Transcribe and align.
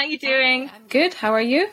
How 0.00 0.06
are 0.06 0.08
you 0.08 0.18
doing? 0.18 0.70
I'm 0.74 0.86
good. 0.88 1.12
How 1.12 1.34
are 1.34 1.42
you? 1.42 1.68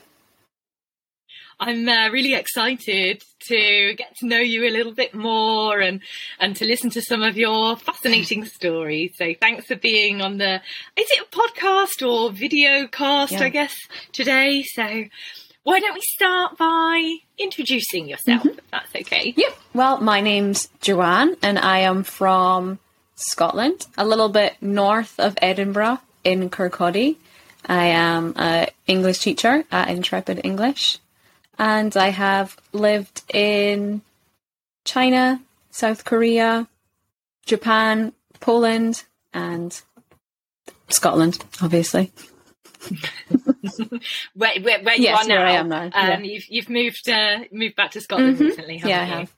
I'm 1.62 1.88
uh, 1.88 2.10
really 2.10 2.34
excited 2.34 3.24
to 3.48 3.94
get 3.98 4.18
to 4.18 4.28
know 4.28 4.40
you 4.40 4.66
a 4.68 4.70
little 4.70 4.92
bit 4.92 5.14
more 5.16 5.80
and 5.80 6.02
and 6.38 6.54
to 6.58 6.66
listen 6.66 6.90
to 6.90 7.02
some 7.02 7.24
of 7.24 7.38
your 7.38 7.78
fascinating 7.78 8.44
stories. 8.58 9.14
So 9.16 9.34
thanks 9.40 9.68
for 9.68 9.78
being 9.78 10.22
on 10.22 10.40
the 10.40 10.56
is 10.98 11.08
it 11.10 11.22
a 11.22 11.34
podcast 11.34 12.06
or 12.06 12.30
video 12.34 12.86
cast, 12.88 13.32
Yeah. 13.32 13.44
I 13.44 13.50
guess, 13.50 13.74
today. 14.12 14.62
So 14.74 15.06
why 15.64 15.80
don't 15.80 15.94
we 15.94 16.02
start 16.02 16.58
by 16.58 17.20
introducing 17.38 18.10
yourself, 18.10 18.46
if 18.46 18.60
that's 18.72 18.94
okay? 18.94 19.36
Yep. 19.38 19.58
Well, 19.74 20.02
my 20.02 20.20
name's 20.20 20.68
Joanne, 20.82 21.38
and 21.42 21.58
I 21.58 21.80
am 21.80 22.04
from 22.04 22.80
Scotland, 23.16 23.88
a 23.98 24.06
little 24.06 24.28
bit 24.28 24.58
north 24.60 25.18
of 25.18 25.38
Edinburgh 25.42 26.02
in 26.26 26.50
Kirkcaldy. 26.50 27.16
I 27.68 27.88
am 27.88 28.34
an 28.38 28.68
English 28.88 29.20
teacher 29.20 29.64
at 29.72 29.90
Intrepid 29.90 30.42
English, 30.44 31.00
and 31.60 31.96
I 31.98 32.10
have 32.10 32.56
lived 32.72 33.24
in 33.34 34.02
China, 34.86 35.42
South 35.72 36.06
Korea, 36.06 36.68
Japan, 37.46 38.14
Poland, 38.40 39.04
and 39.34 39.80
Scotland, 40.90 41.44
obviously. 41.62 42.12
Where, 44.34 44.60
where, 44.62 44.82
where 44.84 44.96
you 44.96 45.04
Yes, 45.04 45.26
are 45.26 45.28
now. 45.28 45.36
where 45.38 45.46
I 45.48 45.52
am 45.54 45.70
now, 45.70 45.82
Um, 45.84 45.92
yeah. 45.94 46.20
You've 46.20 46.46
you've 46.48 46.70
moved 46.70 47.10
uh, 47.10 47.40
moved 47.52 47.76
back 47.76 47.92
to 47.92 48.02
Scotland 48.02 48.38
Mhm. 48.38 48.46
recently, 48.48 48.78
haven't 48.78 48.90
Yeah, 48.92 49.02
I 49.02 49.06
you? 49.06 49.12
have. 49.12 49.34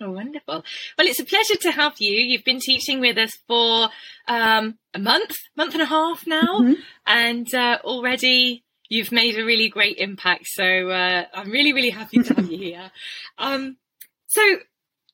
Oh, 0.00 0.12
wonderful. 0.12 0.64
Well, 0.96 1.06
it's 1.08 1.18
a 1.18 1.24
pleasure 1.24 1.56
to 1.62 1.72
have 1.72 1.94
you. 1.98 2.12
You've 2.12 2.44
been 2.44 2.60
teaching 2.60 3.00
with 3.00 3.18
us 3.18 3.32
for 3.48 3.88
um, 4.28 4.78
a 4.94 4.98
month, 5.00 5.34
month 5.56 5.72
and 5.74 5.82
a 5.82 5.86
half 5.86 6.24
now, 6.26 6.60
Mhm. 6.62 6.76
and 7.06 7.52
uh, 7.54 7.78
already 7.82 8.62
you've 8.88 9.10
made 9.10 9.36
a 9.36 9.44
really 9.44 9.68
great 9.68 9.98
impact. 9.98 10.46
So 10.46 10.90
uh, 10.90 11.24
I'm 11.34 11.50
really, 11.50 11.72
really 11.72 11.90
happy 11.90 12.22
to 12.22 12.34
have 12.34 12.50
you 12.50 12.58
here. 12.68 12.90
Um, 13.38 13.76
so 14.28 14.42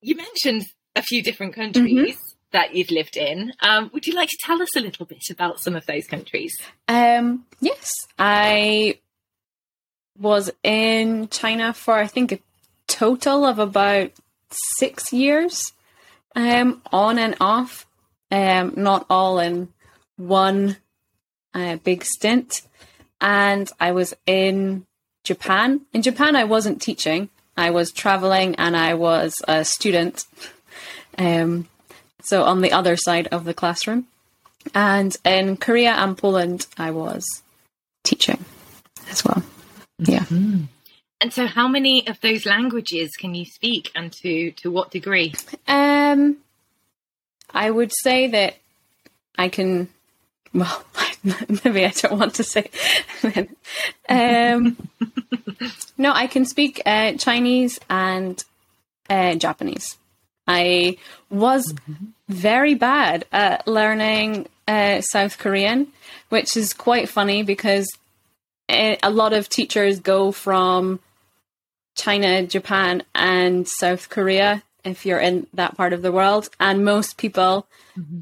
you 0.03 0.17
mentioned 0.17 0.67
a 0.95 1.03
few 1.03 1.23
different 1.23 1.55
countries 1.55 2.19
that 2.53 2.75
you've 2.75 2.91
lived 2.91 3.17
in. 3.17 3.53
Um, 3.61 3.91
would 3.95 4.07
you 4.07 4.15
like 4.15 4.29
to 4.29 4.39
tell 4.45 4.61
us 4.63 4.77
a 4.77 4.81
little 4.81 5.07
bit 5.07 5.25
about 5.31 5.61
some 5.61 5.75
of 5.75 5.87
those 5.87 6.07
countries? 6.07 6.55
Um, 6.89 7.47
yes, 7.61 7.91
I 8.19 8.99
was 10.19 10.51
in 10.63 11.29
China 11.31 11.73
for 11.73 11.95
I 11.95 12.07
think 12.07 12.33
a 12.33 12.39
total 12.87 13.45
of 13.45 13.59
about 13.59 14.13
six 14.51 15.13
years, 15.13 15.73
um, 16.35 16.83
on 16.93 17.19
and 17.19 17.37
off, 17.41 17.87
um, 18.31 18.73
not 18.77 19.07
all 19.09 19.39
in 19.39 19.69
one 20.17 20.77
uh, 21.55 21.77
big 21.77 22.05
stint. 22.05 22.63
And 23.21 23.71
I 23.81 23.93
was 23.93 24.15
in 24.27 24.87
Japan. 25.25 25.83
In 25.93 26.03
Japan, 26.03 26.37
I 26.37 26.45
wasn't 26.45 26.83
teaching; 26.83 27.31
I 27.57 27.71
was 27.71 27.93
traveling, 27.93 28.55
and 28.57 28.77
I 28.77 28.95
was 28.95 29.35
a 29.49 29.65
student. 29.65 30.25
Um, 31.17 31.69
so 32.23 32.43
on 32.45 32.63
the 32.63 32.73
other 32.73 32.97
side 32.97 33.29
of 33.29 33.45
the 33.45 33.55
classroom. 33.55 34.07
And 34.75 35.17
in 35.25 35.59
Korea 35.59 35.93
and 35.93 36.17
Poland, 36.17 36.67
I 36.79 36.91
was 36.91 37.25
teaching 38.03 38.45
as 39.11 39.25
well. 39.25 39.43
Yeah. 39.99 40.25
And 41.25 41.33
so, 41.33 41.47
how 41.47 41.69
many 41.69 42.07
of 42.07 42.21
those 42.21 42.45
languages 42.45 43.13
can 43.17 43.35
you 43.35 43.47
speak, 43.47 43.91
and 43.95 44.13
to 44.13 44.51
to 44.51 44.71
what 44.71 44.91
degree? 44.91 45.33
Um, 45.67 46.37
I 47.49 47.71
would 47.71 47.93
say 48.03 48.27
that 48.27 48.57
I 49.39 49.49
can. 49.49 49.89
Well, 50.53 50.85
maybe 51.65 51.87
I 51.87 51.93
don't 51.93 52.19
want 52.19 52.35
to 52.35 52.45
say. 52.45 52.69
um, 54.07 54.77
no, 55.97 56.13
I 56.13 56.27
can 56.27 56.45
speak 56.45 56.83
uh, 56.85 57.15
Chinese 57.15 57.81
and 57.89 58.45
uh, 59.09 59.37
Japanese. 59.37 59.97
I 60.47 60.99
was 61.31 61.75
very 62.29 62.75
bad 62.75 63.25
at 63.33 63.67
learning 63.67 64.47
uh, 64.69 65.01
South 65.01 65.39
Korean, 65.39 65.87
which 66.29 66.55
is 66.55 66.75
quite 66.75 67.09
funny 67.09 67.43
because 67.43 67.89
uh, 68.69 68.97
a 69.03 69.09
lot 69.09 69.33
of 69.33 69.49
teachers 69.49 70.01
go 70.01 70.31
from 70.31 71.01
China, 71.95 72.47
Japan, 72.47 73.03
and 73.15 73.67
South 73.69 74.09
Korea 74.09 74.63
if 74.85 75.07
you're 75.07 75.19
in 75.21 75.47
that 75.55 75.77
part 75.77 75.93
of 75.93 76.03
the 76.03 76.13
world. 76.13 76.51
And 76.61 76.85
most 76.85 77.17
people, 77.17 77.67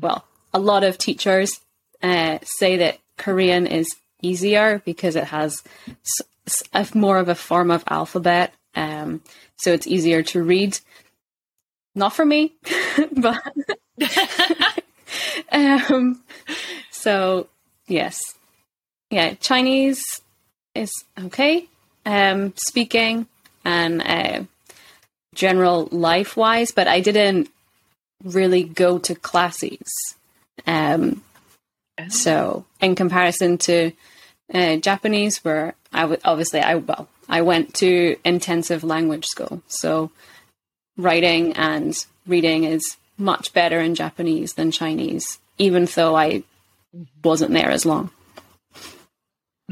well, 0.00 0.24
a 0.54 0.58
lot 0.58 0.84
of 0.84 0.98
teachers 0.98 1.60
uh, 2.02 2.38
say 2.42 2.76
that 2.76 2.98
Korean 3.16 3.66
is 3.66 3.86
easier 4.22 4.80
because 4.84 5.16
it 5.16 5.24
has 5.24 5.62
s- 5.90 6.26
s- 6.46 6.62
a, 6.94 6.96
more 6.96 7.18
of 7.18 7.28
a 7.28 7.34
form 7.34 7.70
of 7.70 7.84
alphabet. 7.88 8.54
Um, 8.74 9.22
so 9.56 9.72
it's 9.72 9.86
easier 9.86 10.22
to 10.24 10.42
read. 10.42 10.78
Not 11.94 12.14
for 12.14 12.24
me, 12.24 12.54
but 13.12 13.42
um, 15.52 16.22
so 16.90 17.48
yes, 17.86 18.18
yeah, 19.10 19.34
Chinese 19.34 20.02
is 20.74 20.90
okay. 21.18 21.68
Um, 22.06 22.54
speaking 22.56 23.26
and 23.64 24.02
uh, 24.02 24.42
general 25.34 25.88
life 25.90 26.36
wise, 26.36 26.70
but 26.70 26.88
I 26.88 27.00
didn't 27.00 27.50
really 28.24 28.64
go 28.64 28.98
to 28.98 29.14
classes. 29.14 29.90
Um, 30.66 31.22
so 32.08 32.64
in 32.80 32.94
comparison 32.94 33.58
to 33.58 33.92
uh, 34.52 34.76
Japanese, 34.76 35.38
where 35.44 35.74
I 35.92 36.04
would 36.04 36.20
obviously 36.24 36.60
I 36.60 36.76
well 36.76 37.08
I 37.28 37.42
went 37.42 37.74
to 37.74 38.16
intensive 38.24 38.84
language 38.84 39.26
school, 39.26 39.62
so 39.66 40.10
writing 40.96 41.52
and 41.54 41.94
reading 42.26 42.64
is 42.64 42.96
much 43.18 43.52
better 43.52 43.80
in 43.80 43.94
Japanese 43.94 44.54
than 44.54 44.70
Chinese, 44.70 45.38
even 45.58 45.86
though 45.86 46.16
I 46.16 46.42
wasn't 47.22 47.52
there 47.52 47.70
as 47.70 47.86
long. 47.86 48.10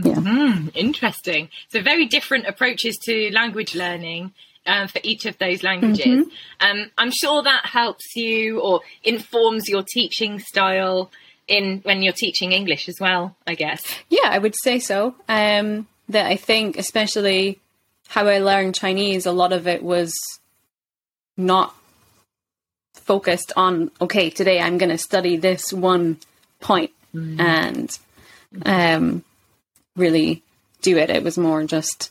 Yeah. 0.02 0.14
Hmm, 0.16 0.68
interesting. 0.74 1.48
So 1.68 1.82
very 1.82 2.06
different 2.06 2.46
approaches 2.46 2.96
to 3.04 3.30
language 3.32 3.74
learning 3.74 4.32
um, 4.66 4.88
for 4.88 5.00
each 5.02 5.26
of 5.26 5.38
those 5.38 5.62
languages. 5.62 6.26
Um, 6.60 6.90
I'm 6.98 7.10
sure 7.10 7.42
that 7.42 7.66
helps 7.66 8.14
you 8.14 8.60
or 8.60 8.80
informs 9.02 9.68
your 9.68 9.82
teaching 9.82 10.38
style 10.38 11.10
in 11.48 11.80
when 11.82 12.02
you're 12.02 12.12
teaching 12.12 12.52
English 12.52 12.88
as 12.88 12.98
well. 13.00 13.36
I 13.46 13.54
guess. 13.54 13.82
Yeah, 14.08 14.28
I 14.30 14.38
would 14.38 14.54
say 14.62 14.78
so. 14.78 15.14
Um, 15.28 15.86
that 16.08 16.26
I 16.26 16.36
think, 16.36 16.76
especially 16.76 17.58
how 18.08 18.26
I 18.26 18.38
learned 18.38 18.74
Chinese, 18.74 19.26
a 19.26 19.32
lot 19.32 19.52
of 19.52 19.66
it 19.68 19.82
was 19.82 20.12
not 21.36 21.74
focused 22.94 23.52
on, 23.56 23.90
okay, 24.00 24.30
today 24.30 24.60
I'm 24.60 24.78
going 24.78 24.90
to 24.90 24.98
study 24.98 25.36
this 25.36 25.72
one 25.72 26.18
point 26.60 26.90
and 27.14 27.98
um, 28.64 29.24
really 29.96 30.42
do 30.82 30.96
it. 30.96 31.10
It 31.10 31.22
was 31.22 31.38
more 31.38 31.64
just 31.64 32.10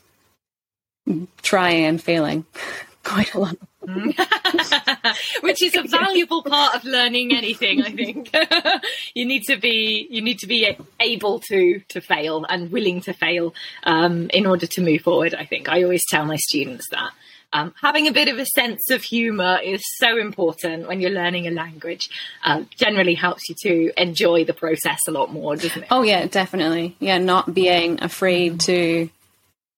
trying 1.42 1.84
and 1.84 2.02
failing 2.02 2.44
quite 3.04 3.34
a 3.34 3.40
lot. 3.40 3.56
which 5.40 5.62
is 5.62 5.74
a 5.74 5.82
valuable 5.82 6.42
part 6.42 6.74
of 6.74 6.84
learning 6.84 7.34
anything 7.34 7.82
i 7.82 7.90
think 7.90 8.30
you 9.14 9.24
need 9.24 9.42
to 9.42 9.56
be 9.56 10.06
you 10.10 10.20
need 10.20 10.38
to 10.38 10.46
be 10.46 10.76
able 11.00 11.40
to 11.40 11.80
to 11.88 11.98
fail 11.98 12.44
and 12.50 12.70
willing 12.70 13.00
to 13.00 13.14
fail 13.14 13.54
um, 13.84 14.28
in 14.34 14.44
order 14.44 14.66
to 14.66 14.82
move 14.82 15.00
forward 15.00 15.34
i 15.34 15.46
think 15.46 15.66
i 15.68 15.82
always 15.82 16.02
tell 16.10 16.26
my 16.26 16.36
students 16.36 16.86
that 16.90 17.10
um, 17.52 17.74
having 17.80 18.06
a 18.06 18.12
bit 18.12 18.28
of 18.28 18.38
a 18.38 18.46
sense 18.46 18.90
of 18.90 19.02
humor 19.02 19.58
is 19.62 19.82
so 19.96 20.16
important 20.16 20.86
when 20.86 21.00
you're 21.00 21.10
learning 21.10 21.46
a 21.46 21.50
language. 21.50 22.08
Uh, 22.44 22.62
generally 22.76 23.14
helps 23.14 23.48
you 23.48 23.54
to 23.62 23.92
enjoy 24.00 24.44
the 24.44 24.54
process 24.54 25.00
a 25.08 25.10
lot 25.10 25.32
more 25.32 25.56
doesn't 25.56 25.82
it? 25.82 25.88
Oh 25.90 26.02
yeah, 26.02 26.26
definitely. 26.26 26.96
Yeah, 27.00 27.18
not 27.18 27.52
being 27.52 28.02
afraid 28.02 28.60
to 28.60 29.10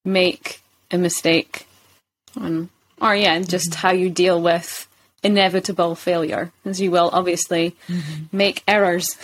make 0.05 0.61
a 0.91 0.99
mistake, 0.99 1.67
on, 2.38 2.69
or 3.00 3.14
yeah, 3.17 3.38
just 3.41 3.75
how 3.75 3.93
you 3.93 4.11
deal 4.11 4.41
with 4.41 4.87
inevitable 5.23 5.94
failure, 5.94 6.52
as 6.64 6.81
you 6.81 6.91
will 6.91 7.08
obviously 7.12 7.75
make 8.32 8.62
errors 8.69 9.17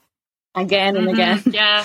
again 0.54 0.96
and 0.96 1.08
again. 1.08 1.42
yeah 1.46 1.84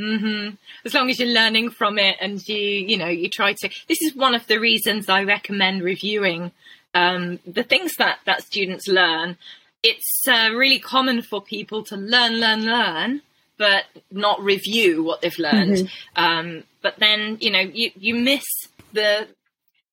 hmm 0.00 0.48
as 0.84 0.94
long 0.94 1.10
as 1.10 1.18
you're 1.18 1.28
learning 1.28 1.70
from 1.70 1.98
it 1.98 2.16
and 2.20 2.46
you 2.48 2.56
you 2.56 2.96
know 2.96 3.08
you 3.08 3.28
try 3.28 3.52
to. 3.52 3.68
This 3.88 4.00
is 4.02 4.16
one 4.16 4.34
of 4.34 4.46
the 4.46 4.58
reasons 4.58 5.08
i 5.08 5.22
recommend 5.22 5.82
reviewing 5.82 6.52
um, 6.94 7.38
the 7.46 7.62
things 7.62 7.96
that 7.96 8.18
that 8.26 8.42
students 8.42 8.88
learn. 8.88 9.36
It's 9.82 10.22
uh, 10.28 10.50
really 10.54 10.78
common 10.78 11.22
for 11.22 11.40
people 11.42 11.84
to 11.84 11.96
learn 11.96 12.40
learn 12.40 12.64
learn 12.64 13.22
but 13.58 13.84
not 14.10 14.42
review 14.42 15.02
what 15.02 15.20
they've 15.20 15.38
learned. 15.38 15.90
Um, 16.16 16.64
but 16.80 16.98
then 16.98 17.36
you 17.40 17.50
know 17.50 17.60
you 17.60 17.90
you 17.94 18.14
miss 18.14 18.44
the 18.92 19.28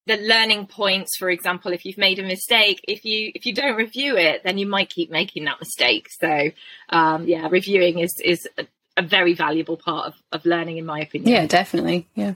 the 0.05 0.17
learning 0.17 0.67
points. 0.67 1.17
For 1.17 1.29
example 1.29 1.73
if 1.73 1.83
you've 1.85 1.97
made 1.97 2.19
a 2.19 2.23
mistake 2.23 2.79
if 2.87 3.03
you 3.03 3.31
if 3.35 3.45
you 3.45 3.53
don't 3.53 3.75
review 3.75 4.15
it 4.15 4.43
then 4.45 4.57
you 4.57 4.67
might 4.67 4.89
keep 4.89 5.11
making 5.11 5.45
that 5.45 5.59
mistake. 5.59 6.07
So 6.17 6.51
um, 6.89 7.27
yeah 7.27 7.47
reviewing 7.49 7.99
is 7.99 8.13
is 8.23 8.47
a 8.97 9.01
very 9.01 9.33
valuable 9.33 9.77
part 9.77 10.07
of, 10.07 10.13
of 10.31 10.45
learning, 10.45 10.77
in 10.77 10.85
my 10.85 10.99
opinion. 10.99 11.31
Yeah, 11.31 11.45
definitely. 11.45 12.07
Yeah. 12.15 12.33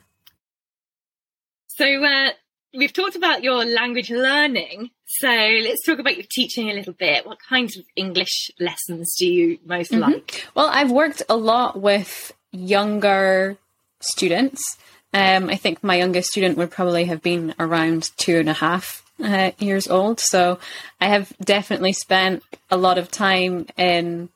So 1.68 1.86
uh, 1.86 2.30
we've 2.74 2.94
talked 2.94 3.16
about 3.16 3.44
your 3.44 3.66
language 3.66 4.12
learning. 4.12 4.92
So 5.06 5.28
let's 5.28 5.84
talk 5.86 6.00
about 6.00 6.16
your 6.16 6.26
teaching 6.30 6.70
a 6.70 6.74
little 6.74 6.94
bit. 6.94 7.26
What 7.26 7.40
kinds 7.50 7.78
of 7.78 7.84
English 7.96 8.52
lessons 8.60 9.14
do 9.18 9.28
you 9.28 9.60
most 9.66 9.92
mm-hmm. 9.92 10.12
like? 10.12 10.48
Well, 10.56 10.68
I've 10.68 10.92
worked 10.92 11.24
a 11.28 11.36
lot 11.36 11.82
with 11.82 12.32
younger 12.52 13.58
students. 14.00 14.78
Um, 15.14 15.50
I 15.50 15.56
think 15.56 15.84
my 15.84 15.96
youngest 15.96 16.30
student 16.30 16.58
would 16.58 16.72
probably 16.72 17.06
have 17.06 17.22
been 17.22 17.54
around 17.60 18.12
two 18.18 18.38
and 18.38 18.48
a 18.48 18.54
half 18.54 19.04
uh, 19.22 19.52
years 19.60 19.88
old. 19.88 20.20
So 20.20 20.60
I 21.00 21.08
have 21.08 21.34
definitely 21.44 21.94
spent 21.94 22.44
a 22.70 22.78
lot 22.78 22.98
of 22.98 23.12
time 23.12 23.68
in 23.78 24.30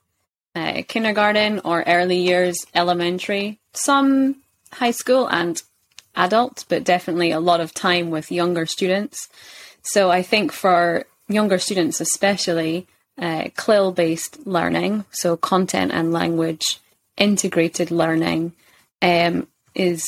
uh, 0.55 0.81
kindergarten 0.87 1.59
or 1.65 1.83
early 1.85 2.17
years, 2.17 2.65
elementary, 2.73 3.59
some 3.73 4.41
high 4.71 4.91
school 4.91 5.27
and 5.27 5.61
adults, 6.15 6.63
but 6.63 6.83
definitely 6.83 7.31
a 7.31 7.39
lot 7.39 7.59
of 7.59 7.73
time 7.73 8.09
with 8.09 8.31
younger 8.31 8.65
students. 8.65 9.27
So 9.81 10.09
I 10.09 10.21
think 10.21 10.51
for 10.51 11.05
younger 11.27 11.59
students, 11.59 11.99
especially, 11.99 12.87
uh, 13.17 13.49
CLIL 13.55 13.91
based 13.91 14.45
learning, 14.47 15.05
so 15.11 15.37
content 15.37 15.91
and 15.93 16.11
language 16.11 16.79
integrated 17.17 17.91
learning, 17.91 18.53
um, 19.01 19.47
is 19.73 20.03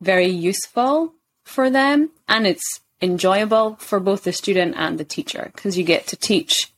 very 0.00 0.28
useful 0.28 1.12
for 1.44 1.70
them 1.70 2.10
and 2.28 2.46
it's 2.46 2.80
enjoyable 3.00 3.76
for 3.76 4.00
both 4.00 4.24
the 4.24 4.32
student 4.32 4.74
and 4.76 4.98
the 4.98 5.04
teacher 5.04 5.50
because 5.54 5.76
you 5.76 5.84
get 5.84 6.06
to 6.06 6.16
teach 6.16 6.72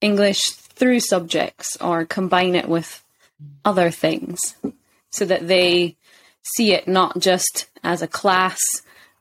English 0.00 0.50
through 0.78 1.00
subjects 1.00 1.76
or 1.80 2.04
combine 2.04 2.54
it 2.54 2.68
with 2.68 3.02
other 3.64 3.90
things 3.90 4.54
so 5.10 5.24
that 5.24 5.48
they 5.48 5.96
see 6.56 6.72
it 6.72 6.86
not 6.88 7.18
just 7.18 7.68
as 7.82 8.02
a 8.02 8.08
class 8.08 8.60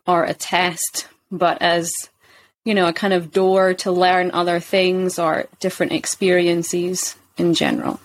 or 0.06 0.24
a 0.24 0.33
test, 0.33 1.07
but 1.31 1.62
as, 1.62 1.92
you 2.63 2.74
know, 2.74 2.88
a 2.88 2.94
kind 2.94 3.13
of 3.13 3.31
door 3.31 3.74
to 3.74 3.92
learn 3.92 4.31
other 4.31 4.59
things 4.59 5.19
or 5.19 5.48
different 5.59 5.92
experiences 5.92 7.15
in 7.38 7.54
general. 7.54 8.00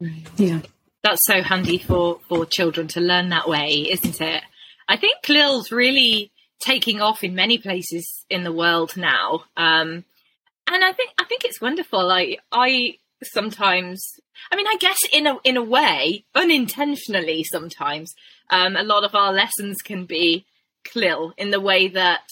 Right. 0.00 0.26
Yeah. 0.36 0.60
That's 1.02 1.24
so 1.24 1.42
handy 1.42 1.78
for, 1.78 2.20
for 2.28 2.46
children 2.46 2.88
to 2.88 3.00
learn 3.00 3.30
that 3.30 3.48
way, 3.48 3.88
isn't 3.90 4.20
it? 4.20 4.42
I 4.88 4.96
think 4.96 5.22
CLIL's 5.22 5.72
really 5.72 6.30
taking 6.60 7.00
off 7.00 7.24
in 7.24 7.34
many 7.34 7.58
places 7.58 8.24
in 8.28 8.44
the 8.44 8.52
world 8.52 8.96
now. 8.96 9.44
Um, 9.56 10.04
and 10.66 10.84
I 10.84 10.92
think 10.92 11.10
I 11.18 11.24
think 11.24 11.44
it's 11.44 11.60
wonderful. 11.60 12.06
Like 12.06 12.40
I 12.52 12.98
sometimes 13.22 14.04
I 14.50 14.56
mean 14.56 14.66
I 14.66 14.76
guess 14.78 14.98
in 15.12 15.26
a 15.26 15.38
in 15.44 15.56
a 15.56 15.62
way, 15.62 16.24
unintentionally 16.34 17.44
sometimes, 17.44 18.14
um, 18.50 18.76
a 18.76 18.82
lot 18.82 19.04
of 19.04 19.14
our 19.14 19.32
lessons 19.32 19.76
can 19.82 20.06
be 20.06 20.46
CLIL 20.90 21.32
in 21.36 21.50
the 21.50 21.60
way 21.60 21.88
that 21.88 22.28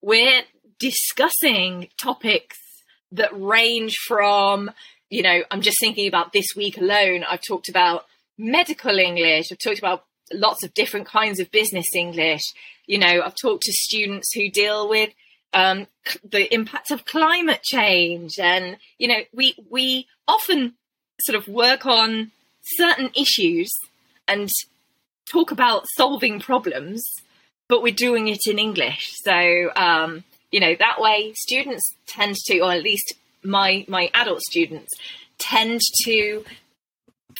we're 0.00 0.42
discussing 0.78 1.88
topics 2.00 2.56
that 3.10 3.30
range 3.32 3.96
from, 4.06 4.70
you 5.10 5.22
know, 5.22 5.42
I'm 5.50 5.62
just 5.62 5.78
thinking 5.80 6.06
about 6.06 6.32
this 6.32 6.46
week 6.54 6.78
alone, 6.78 7.24
I've 7.28 7.40
talked 7.46 7.68
about 7.68 8.04
medical 8.36 8.96
English, 8.98 9.46
I've 9.50 9.58
talked 9.58 9.78
about 9.78 10.04
lots 10.32 10.64
of 10.64 10.74
different 10.74 11.06
kinds 11.06 11.40
of 11.40 11.50
business 11.50 11.86
English. 11.94 12.42
You 12.86 12.98
know, 12.98 13.22
I've 13.24 13.34
talked 13.40 13.64
to 13.64 13.72
students 13.72 14.32
who 14.34 14.50
deal 14.50 14.88
with 14.88 15.10
um, 15.52 15.86
the 16.22 16.52
impact 16.52 16.90
of 16.90 17.04
climate 17.04 17.62
change, 17.62 18.38
and 18.38 18.76
you 18.98 19.08
know, 19.08 19.20
we 19.32 19.54
we 19.70 20.06
often 20.26 20.74
sort 21.20 21.36
of 21.36 21.48
work 21.48 21.86
on 21.86 22.30
certain 22.62 23.10
issues 23.16 23.70
and 24.26 24.50
talk 25.30 25.50
about 25.50 25.84
solving 25.96 26.38
problems, 26.40 27.02
but 27.68 27.82
we're 27.82 27.94
doing 27.94 28.28
it 28.28 28.46
in 28.46 28.58
English. 28.58 29.10
So 29.24 29.70
um, 29.74 30.24
you 30.50 30.60
know, 30.60 30.74
that 30.78 31.00
way 31.00 31.32
students 31.34 31.94
tend 32.06 32.36
to, 32.46 32.60
or 32.60 32.72
at 32.72 32.82
least 32.82 33.14
my 33.42 33.84
my 33.88 34.10
adult 34.14 34.42
students 34.42 34.92
tend 35.38 35.80
to 36.04 36.44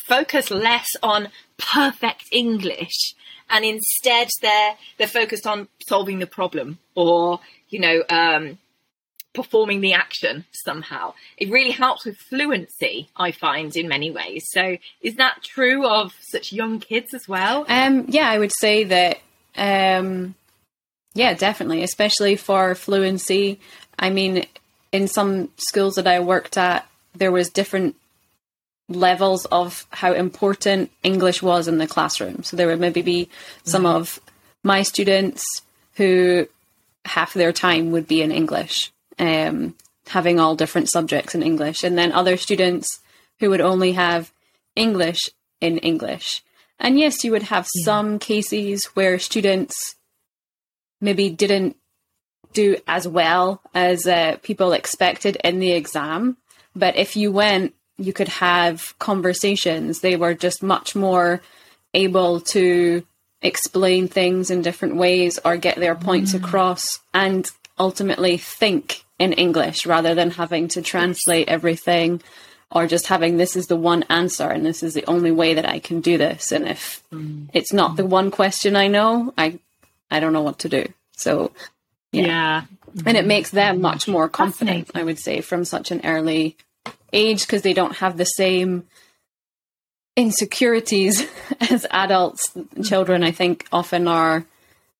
focus 0.07 0.51
less 0.51 0.87
on 1.03 1.29
perfect 1.59 2.25
English 2.31 3.15
and 3.51 3.65
instead 3.65 4.29
they're 4.43 4.77
they're 4.97 5.07
focused 5.07 5.47
on 5.47 5.69
solving 5.87 6.19
the 6.19 6.27
problem 6.27 6.79
or 6.95 7.41
you 7.71 7.79
know 7.79 8.03
um, 8.09 8.59
performing 9.35 9.81
the 9.81 9.93
action 9.93 10.45
somehow 10.53 11.13
it 11.37 11.51
really 11.51 11.71
helps 11.71 12.05
with 12.05 12.17
fluency 12.17 13.09
i 13.17 13.31
find 13.31 13.77
in 13.77 13.89
many 13.89 14.11
ways 14.11 14.45
so 14.51 14.77
is 15.01 15.17
that 15.17 15.43
true 15.43 15.87
of 15.87 16.13
such 16.21 16.53
young 16.53 16.81
kids 16.81 17.15
as 17.15 17.29
well 17.29 17.65
um, 17.69 18.07
yeah 18.09 18.29
i 18.29 18.39
would 18.39 18.53
say 18.59 18.85
that 18.85 19.19
um, 19.57 20.35
yeah 21.15 21.35
definitely 21.35 21.83
especially 21.83 22.37
for 22.37 22.75
fluency 22.75 23.61
i 23.99 24.11
mean 24.11 24.45
in 24.93 25.07
some 25.07 25.51
schools 25.57 25.97
that 25.97 26.07
i 26.07 26.19
worked 26.21 26.57
at 26.57 26.89
there 27.15 27.33
was 27.33 27.51
different 27.51 27.95
levels 28.89 29.45
of 29.47 29.87
how 29.91 30.13
important 30.13 30.91
English 31.03 31.43
was 31.43 31.69
in 31.69 31.79
the 31.79 31.87
classroom. 31.87 32.43
So 32.43 32.57
there 32.57 32.67
would 32.67 32.81
maybe 32.81 33.03
be 33.03 33.29
some 33.65 33.85
mm-hmm. 33.85 33.97
of 33.97 34.21
my 34.65 34.83
students 34.83 35.45
who 35.95 36.47
half 37.09 37.35
their 37.35 37.53
time 37.53 37.91
would 37.91 38.07
be 38.07 38.23
in 38.23 38.31
English, 38.31 38.93
um, 39.19 39.75
having 40.07 40.39
all 40.39 40.57
different 40.57 40.89
subjects 40.89 41.35
in 41.35 41.43
English, 41.43 41.85
and 41.85 41.97
then 41.97 42.13
other 42.13 42.37
students 42.37 43.01
who 43.41 43.51
would 43.51 43.61
only 43.61 43.93
have 43.93 44.33
English 44.77 45.31
in 45.61 45.79
English. 45.79 46.43
And 46.79 46.99
yes, 46.99 47.25
you 47.25 47.33
would 47.33 47.45
have 47.45 47.69
yeah. 47.75 47.85
some 47.85 48.19
cases 48.19 48.85
where 48.95 49.19
students 49.19 49.97
maybe 51.01 51.31
didn't 51.31 51.77
do 52.53 52.77
as 52.87 53.07
well 53.07 53.61
as 53.75 54.07
uh, 54.07 54.37
people 54.43 54.73
expected 54.73 55.37
in 55.45 55.59
the 55.59 55.73
exam. 55.73 56.37
But 56.75 56.97
if 56.97 57.17
you 57.17 57.33
went 57.33 57.75
you 57.99 58.13
could 58.13 58.29
have 58.29 58.97
conversations. 58.99 60.01
They 60.01 60.17
were 60.17 60.35
just 60.35 60.63
much 60.63 60.95
more 60.95 61.43
able 61.93 62.41
to 62.41 63.05
explain 63.43 64.09
things 64.09 64.51
in 64.51 64.63
different 64.63 64.97
ways 64.97 65.39
or 65.45 65.57
get 65.57 65.77
their 65.77 65.95
points 65.95 66.33
mm. 66.33 66.43
across 66.43 66.99
and 67.15 67.51
ultimately 67.79 68.37
think 68.37 69.05
in 69.19 69.33
English 69.33 69.87
rather 69.87 70.15
than 70.15 70.31
having 70.31 70.69
to 70.69 70.83
translate 70.83 71.49
everything 71.49 72.21
or 72.71 72.87
just 72.87 73.07
having 73.07 73.37
this 73.37 73.57
is 73.57 73.69
the 73.69 73.77
one 73.77 74.03
answer 74.05 74.49
and 74.49 74.67
this 74.67 74.83
is 74.83 74.95
the 74.95 75.07
only 75.07 75.31
way 75.31 75.55
that 75.55 75.69
I 75.69 75.79
can 75.79 76.01
do 76.01 76.19
this. 76.19 76.53
And 76.53 76.69
if 76.69 77.03
mm. 77.13 77.49
it's 77.53 77.73
not 77.73 77.97
the 77.97 78.07
one 78.07 78.31
question 78.31 78.77
I 78.77 78.89
know, 78.89 79.33
I 79.39 79.59
I 80.11 80.21
don't 80.21 80.33
know 80.33 80.43
what 80.43 80.61
to 80.61 80.69
do. 80.69 80.87
So 81.13 81.53
yeah. 82.13 82.27
yeah. 82.27 82.63
And 83.07 83.17
it 83.17 83.27
makes 83.27 83.51
them 83.51 83.81
much 83.81 84.09
more 84.09 84.29
confident, 84.29 84.91
I 84.95 85.03
would 85.03 85.19
say, 85.19 85.41
from 85.41 85.65
such 85.65 85.91
an 85.91 86.01
early 86.05 86.57
age 87.13 87.43
because 87.43 87.63
they 87.63 87.75
don't 87.75 87.97
have 87.97 88.17
the 88.17 88.25
same 88.25 88.87
insecurities 90.19 91.27
as 91.71 91.87
adults. 91.91 92.53
Children, 92.85 93.23
I 93.23 93.31
think, 93.31 93.67
often 93.73 94.09
are 94.09 94.45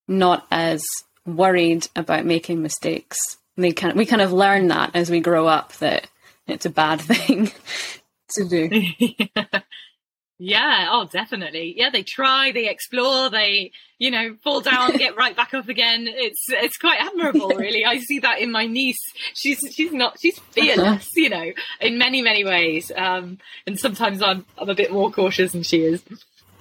not 0.07 0.47
as 0.51 0.83
worried 1.27 1.89
about 1.95 2.25
making 2.25 2.63
mistakes. 2.63 3.19
They 3.57 3.73
kind 3.73 3.91
of, 3.91 3.99
we 3.99 4.07
kind 4.07 4.23
of 4.23 4.33
learn 4.33 4.69
that 4.69 4.93
as 4.95 5.11
we 5.11 5.21
grow 5.21 5.47
up 5.47 5.75
that 5.75 6.09
it's 6.47 6.65
a 6.65 6.71
bad 6.71 7.01
thing 7.03 7.51
to 8.31 8.49
do. 8.49 8.71
Yeah, 9.01 9.61
oh, 10.91 11.09
definitely. 11.11 11.75
Yeah, 11.77 11.91
they 11.91 12.05
try, 12.05 12.53
they 12.53 12.69
explore, 12.69 13.29
they, 13.29 13.73
you 13.99 14.11
know, 14.11 14.37
fall 14.45 14.61
down, 14.61 14.97
get 14.97 15.17
right 15.17 15.35
back 15.35 15.53
up 15.53 15.69
again. 15.69 16.07
It's 16.07 16.45
it's 16.49 16.77
quite 16.77 17.01
admirable, 17.01 17.49
really. 17.49 17.85
I 17.85 17.99
see 17.99 18.21
that 18.21 18.41
in 18.41 18.53
my 18.53 18.67
niece. 18.67 19.01
She's 19.35 19.59
she's 19.73 19.93
not 19.93 20.19
she's 20.21 20.39
fearless, 20.51 21.09
you 21.17 21.29
know, 21.29 21.53
in 21.81 21.99
many 21.99 22.23
many 22.23 22.45
ways. 22.45 22.93
Um, 22.95 23.39
and 23.67 23.79
sometimes 23.79 24.23
I'm 24.23 24.47
I'm 24.57 24.69
a 24.69 24.75
bit 24.75 24.93
more 24.93 25.11
cautious 25.11 25.53
than 25.53 25.65
she 25.65 25.83
is. 25.83 26.03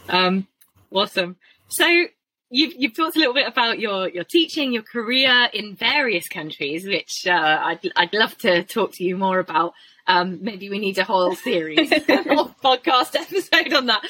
Um, 0.10 0.48
awesome. 0.92 1.36
So 1.68 1.86
you've 2.50 2.74
you've 2.78 2.96
talked 2.96 3.16
a 3.16 3.20
little 3.20 3.34
bit 3.34 3.48
about 3.48 3.80
your 3.80 4.10
your 4.10 4.24
teaching, 4.24 4.74
your 4.74 4.84
career 4.84 5.50
in 5.54 5.76
various 5.76 6.28
countries, 6.28 6.86
which 6.86 7.26
uh, 7.28 7.32
I'd 7.32 7.92
I'd 7.96 8.14
love 8.14 8.38
to 8.40 8.64
talk 8.64 8.94
to 8.94 9.04
you 9.04 9.18
more 9.18 9.40
about. 9.40 9.74
Um, 10.10 10.40
maybe 10.42 10.70
we 10.70 10.80
need 10.80 10.98
a 11.00 11.04
whole 11.04 11.36
series 11.36 11.92
or 11.92 12.56
podcast 12.64 13.14
episode 13.14 13.74
on 13.74 13.88
that. 13.88 14.02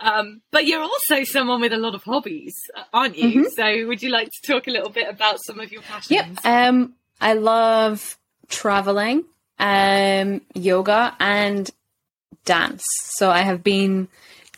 Um, 0.00 0.40
but 0.50 0.64
you're 0.64 0.80
also 0.80 1.24
someone 1.24 1.60
with 1.60 1.74
a 1.74 1.76
lot 1.76 1.94
of 1.94 2.02
hobbies, 2.02 2.54
aren't 2.90 3.18
you? 3.18 3.42
Mm-hmm. 3.42 3.48
So 3.54 3.86
would 3.86 4.02
you 4.02 4.08
like 4.08 4.30
to 4.30 4.52
talk 4.52 4.66
a 4.66 4.70
little 4.70 4.88
bit 4.88 5.10
about 5.10 5.44
some 5.44 5.60
of 5.60 5.70
your 5.70 5.82
passions? 5.82 6.10
Yep. 6.10 6.46
Um, 6.46 6.94
I 7.20 7.34
love 7.34 8.18
traveling, 8.48 9.24
um, 9.58 10.40
yoga, 10.54 11.14
and 11.20 11.70
dance. 12.46 12.84
So 13.10 13.30
I 13.30 13.42
have 13.42 13.62
been 13.62 14.08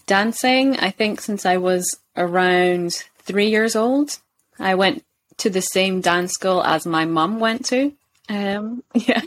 dancing, 0.07 0.77
I 0.77 0.91
think, 0.91 1.21
since 1.21 1.45
I 1.45 1.57
was 1.57 1.99
around 2.17 3.03
three 3.25 3.49
years 3.51 3.77
old. 3.77 4.19
I 4.59 4.75
went 4.75 5.05
to 5.39 5.51
the 5.51 5.61
same 5.61 6.01
dance 6.01 6.33
school 6.33 6.63
as 6.63 6.87
my 6.87 7.05
mum 7.05 7.41
went 7.41 7.67
to. 7.67 7.93
Um, 8.29 8.83
yeah. 8.95 9.21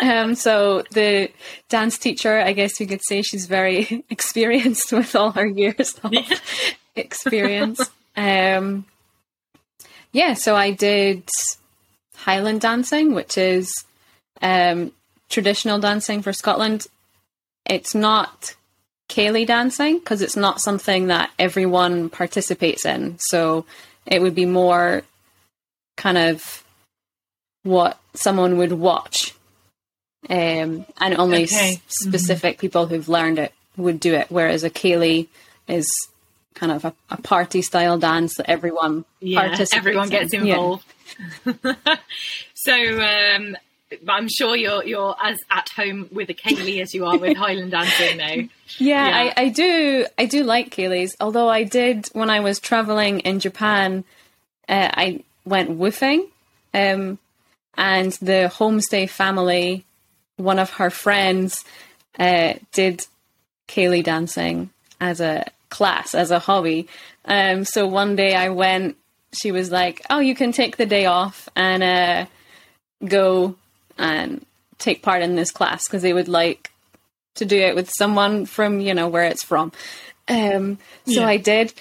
um, 0.00 0.34
so 0.34 0.82
the 0.92 1.30
dance 1.68 1.98
teacher, 1.98 2.38
I 2.38 2.52
guess 2.52 2.78
you 2.80 2.86
could 2.86 3.00
say 3.06 3.22
she's 3.22 3.46
very 3.46 4.04
experienced 4.10 4.92
with 4.92 5.16
all 5.16 5.32
her 5.32 5.46
years 5.46 5.94
of 6.04 6.12
Yeah. 6.12 6.28
experience. 6.96 7.80
um, 8.16 8.84
yeah, 10.12 10.34
so 10.34 10.54
I 10.54 10.72
did 10.72 11.26
Highland 12.16 12.60
dancing, 12.60 13.14
which 13.14 13.38
is 13.38 13.72
um, 14.42 14.92
traditional 15.30 15.78
dancing 15.78 16.20
for 16.20 16.32
Scotland. 16.34 16.86
It's 17.64 17.94
not 17.94 18.54
ceilidh 19.14 19.46
dancing 19.46 19.98
because 19.98 20.22
it's 20.22 20.36
not 20.36 20.60
something 20.60 21.06
that 21.08 21.30
everyone 21.38 22.08
participates 22.10 22.84
in. 22.84 23.16
So 23.18 23.64
it 24.06 24.20
would 24.22 24.34
be 24.34 24.46
more 24.46 25.02
kind 25.96 26.18
of 26.18 26.64
what 27.62 27.98
someone 28.14 28.56
would 28.58 28.72
watch. 28.72 29.34
Um, 30.30 30.86
and 31.00 31.14
only 31.18 31.44
Okay. 31.44 31.74
s- 31.74 31.80
specific 31.88 32.58
people 32.58 32.86
who've 32.86 33.08
learned 33.08 33.38
it 33.38 33.52
would 33.76 33.98
do 34.00 34.14
it. 34.14 34.26
Whereas 34.30 34.62
a 34.64 34.70
ceilidh 34.70 35.26
is 35.68 35.86
kind 36.54 36.70
of 36.72 36.84
a, 36.84 36.94
a 37.10 37.20
party 37.20 37.60
style 37.62 37.98
dance 37.98 38.36
that 38.36 38.48
everyone 38.48 39.04
Yeah, 39.20 39.40
participates 39.48 39.74
everyone 39.76 40.08
gets 40.10 40.32
in. 40.32 40.46
Yeah. 40.46 40.54
involved. 40.54 40.84
so 42.54 42.74
um, 43.02 43.56
I'm 44.08 44.28
sure 44.28 44.56
you're 44.56 44.84
you're 44.84 45.14
as 45.22 45.38
at 45.50 45.68
home 45.70 46.08
with 46.12 46.30
a 46.30 46.34
ceilidh 46.34 46.82
as 46.82 46.94
you 46.94 47.06
are 47.06 47.18
with 47.18 47.36
Highland 47.36 47.70
dancing 47.76 48.18
now. 48.18 48.48
Yeah, 48.78 49.08
Yeah. 49.08 49.32
I, 49.36 49.42
I 49.42 49.48
do. 49.48 50.06
I 50.18 50.26
do 50.26 50.44
like 50.44 50.74
ceilidhs. 50.74 51.12
Although 51.20 51.48
I 51.48 51.64
did 51.64 52.08
when 52.12 52.30
I 52.30 52.40
was 52.40 52.60
traveling 52.60 53.20
in 53.20 53.40
Japan, 53.40 54.04
uh, 54.68 54.90
I 54.92 55.24
went 55.44 55.70
WWOOFing, 55.78 56.28
um, 56.74 57.18
and 57.76 58.12
the 58.12 58.50
homestay 58.54 59.08
family, 59.08 59.84
one 60.36 60.58
of 60.58 60.70
her 60.70 60.90
friends, 60.90 61.64
uh, 62.18 62.54
did 62.72 63.06
ceilidh 63.68 64.04
dancing 64.04 64.70
as 65.00 65.20
a 65.20 65.46
class, 65.70 66.14
as 66.14 66.30
a 66.30 66.38
hobby. 66.38 66.86
Um, 67.24 67.64
so 67.64 67.86
one 67.86 68.16
day 68.16 68.34
I 68.34 68.50
went. 68.50 68.96
She 69.34 69.50
was 69.50 69.70
like, 69.70 70.02
"Oh, 70.10 70.18
you 70.20 70.34
can 70.34 70.52
take 70.52 70.76
the 70.76 70.86
day 70.86 71.06
off 71.06 71.48
and 71.56 71.82
uh, 71.82 72.26
go 73.06 73.56
and 73.98 74.44
take 74.78 75.02
part 75.02 75.22
in 75.22 75.36
this 75.36 75.50
class 75.50 75.86
because 75.86 76.02
they 76.02 76.12
would 76.12 76.28
like 76.28 76.70
to 77.36 77.44
do 77.44 77.56
it 77.56 77.74
with 77.74 77.90
someone 77.90 78.46
from 78.46 78.80
you 78.80 78.94
know 78.94 79.08
where 79.08 79.24
it's 79.24 79.42
from. 79.44 79.72
Um, 80.28 80.78
so 81.06 81.20
Yeah. 81.20 81.26
I 81.26 81.36
did, 81.36 81.72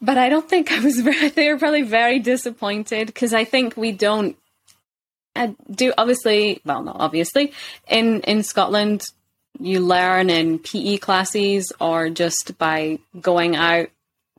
but 0.00 0.18
I 0.18 0.28
don't 0.28 0.48
think 0.48 0.72
I 0.78 0.80
was 0.80 1.00
very. 1.00 1.28
They 1.28 1.52
were 1.52 1.58
probably 1.58 1.82
very 1.82 2.18
disappointed 2.18 3.06
because 3.06 3.32
I 3.34 3.44
think 3.44 3.76
we 3.76 3.92
don't 3.92 4.36
uh, 5.36 5.48
do 5.70 5.92
obviously. 5.96 6.60
Well, 6.64 6.82
not 6.82 6.96
obviously 6.98 7.52
in 7.88 8.20
in 8.22 8.42
Scotland. 8.42 9.04
You 9.60 9.80
learn 9.80 10.30
in 10.30 10.60
PE 10.60 10.98
classes 10.98 11.72
or 11.80 12.10
just 12.10 12.56
by 12.58 13.00
going 13.20 13.56
out 13.56 13.88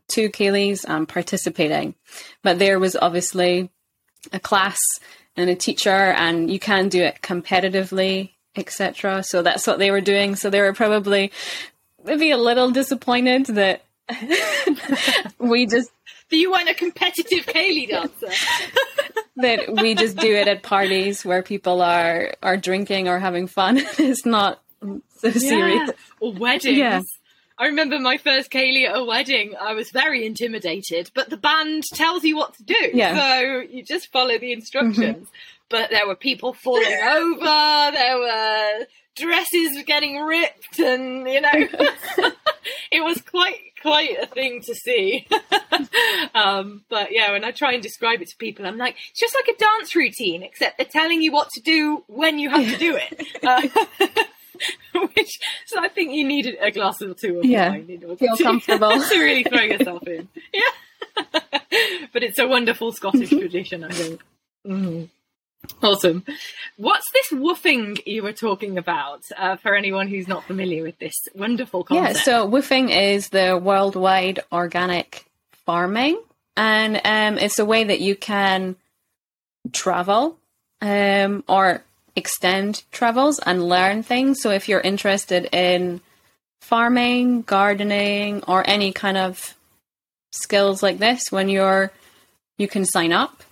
to 0.09 0.29
ceilidhs 0.29 0.85
and 0.87 1.09
participating. 1.09 1.93
But 2.41 2.57
there 2.57 2.79
was 2.79 2.95
obviously 2.95 3.69
a 4.31 4.39
class 4.39 4.77
and 5.35 5.49
a 5.49 5.55
teacher, 5.55 5.89
and 5.89 6.51
you 6.51 6.59
can 6.59 6.89
do 6.89 7.01
it 7.01 7.21
competitively, 7.21 8.31
etc. 8.55 9.23
So 9.23 9.41
that's 9.41 9.65
what 9.65 9.79
they 9.79 9.91
were 9.91 10.01
doing. 10.01 10.35
So 10.35 10.49
they 10.49 10.61
were 10.61 10.73
probably 10.73 11.31
maybe 12.03 12.31
a 12.31 12.37
little 12.37 12.71
disappointed 12.71 13.45
that 13.47 13.83
we 15.39 15.65
just 15.65 15.89
Do 16.29 16.37
you 16.37 16.51
weren't 16.51 16.69
a 16.69 16.73
competitive 16.73 17.45
ceilidh 17.45 17.89
dancer. 17.89 18.27
that 19.37 19.73
we 19.81 19.95
just 19.95 20.17
do 20.17 20.33
it 20.33 20.47
at 20.47 20.63
parties 20.63 21.23
where 21.23 21.41
people 21.41 21.81
are 21.81 22.33
are 22.41 22.57
drinking 22.57 23.07
or 23.07 23.19
having 23.19 23.47
fun. 23.47 23.77
it's 23.97 24.25
not 24.25 24.61
so 24.81 25.31
serious. 25.31 25.91
Or 26.19 26.33
weddings. 26.33 26.77
Yeah. 26.77 27.01
I 27.59 27.65
remember 27.65 27.99
my 27.99 28.17
first 28.17 28.51
ceilidh 28.51 28.89
at 28.89 28.97
a 28.97 29.03
wedding. 29.03 29.53
I 29.59 29.73
was 29.73 29.91
very 29.91 30.25
intimidated, 30.25 31.11
but 31.13 31.29
the 31.29 31.35
band 31.35 31.83
tells 31.93 32.23
you 32.23 32.37
what 32.37 32.53
to 32.55 32.63
do. 32.63 32.91
Yeah. 32.93 33.11
Mm-hmm. 33.11 33.67
So 33.67 33.75
you 33.75 33.83
just 33.83 34.11
follow 34.13 34.37
the 34.37 34.53
instructions. 34.53 35.27
But 35.67 35.89
there 35.91 36.07
were 36.07 36.15
people 36.15 36.53
falling 36.53 36.85
over, 37.03 37.91
there 37.91 38.17
were 38.17 38.85
dresses 39.15 39.83
getting 39.85 40.17
ripped, 40.21 40.79
and 40.79 41.27
you 41.27 41.41
know, 41.41 41.51
it 42.91 43.03
was 43.03 43.21
quite 43.21 43.59
quite 43.81 44.17
a 44.17 44.25
thing 44.25 44.61
to 44.61 44.73
see. 44.73 45.27
um, 46.33 46.83
but 46.89 47.11
yeah, 47.11 47.31
when 47.33 47.43
I 47.43 47.51
try 47.51 47.73
and 47.73 47.83
describe 47.83 48.21
it 48.21 48.29
to 48.29 48.37
people, 48.37 48.65
I'm 48.65 48.77
like, 48.77 48.95
it's 49.11 49.19
just 49.19 49.35
like 49.35 49.53
a 49.53 49.59
dance 49.59 49.95
routine, 49.95 50.43
except 50.43 50.77
they're 50.77 50.87
telling 50.87 51.21
you 51.21 51.31
what 51.31 51.49
to 51.51 51.61
do 51.61 52.03
when 52.07 52.39
you 52.39 52.49
have 52.49 52.65
to 52.65 52.77
do 52.77 52.97
it. 52.97 53.27
Uh, 53.43 53.67
which 55.15 55.39
so 55.65 55.79
I 55.79 55.87
think 55.89 56.13
you 56.13 56.27
needed 56.27 56.57
a 56.61 56.71
glass 56.71 57.01
or 57.01 57.13
two 57.13 57.39
of 57.39 57.45
Yeah. 57.45 57.69
wine 57.69 57.85
in 57.89 58.03
order 58.03 58.15
Feel 58.17 58.35
to, 58.37 58.43
comfortable. 58.43 58.89
to 59.09 59.19
really 59.19 59.43
throw 59.43 59.61
yourself 59.61 60.07
in. 60.07 60.27
Yeah, 60.53 61.39
but 62.13 62.23
it's 62.23 62.39
a 62.39 62.47
wonderful 62.47 62.91
Scottish 62.91 63.29
tradition, 63.29 63.83
I 63.83 63.89
think. 63.89 64.21
Mhm. 64.65 65.09
Awesome. 65.83 66.23
What's 66.77 67.05
this 67.11 67.31
WWOOFing 67.37 68.05
you 68.07 68.23
were 68.23 68.31
talking 68.33 68.77
about 68.77 69.23
uh, 69.37 69.57
for 69.57 69.75
anyone 69.75 70.07
who's 70.07 70.27
not 70.27 70.45
familiar 70.45 70.83
with 70.83 70.97
this 70.99 71.13
wonderful 71.35 71.83
concept? 71.83 72.15
Yeah, 72.17 72.23
so 72.23 72.47
WWOOFing 72.49 73.13
is 73.13 73.29
the 73.29 73.59
worldwide 73.61 74.39
organic 74.53 75.25
farming, 75.65 76.19
and 76.55 76.95
um, 77.03 77.37
it's 77.37 77.59
a 77.59 77.65
way 77.65 77.83
that 77.83 77.99
you 77.99 78.15
can 78.15 78.77
travel 79.73 80.37
um, 80.81 81.43
or 81.47 81.83
extend 82.15 82.83
travels 82.91 83.39
and 83.39 83.67
learn 83.67 84.03
things. 84.03 84.41
So 84.41 84.51
if 84.51 84.67
you're 84.67 84.81
interested 84.81 85.49
in 85.53 86.01
farming, 86.61 87.43
gardening, 87.43 88.43
or 88.47 88.67
any 88.67 88.91
kind 88.91 89.17
of 89.17 89.55
skills 90.31 90.83
like 90.83 90.99
this, 90.99 91.23
when 91.31 91.49
you're 91.49 91.91
you 92.57 92.67
can 92.67 92.85
sign 92.85 93.13
up 93.13 93.43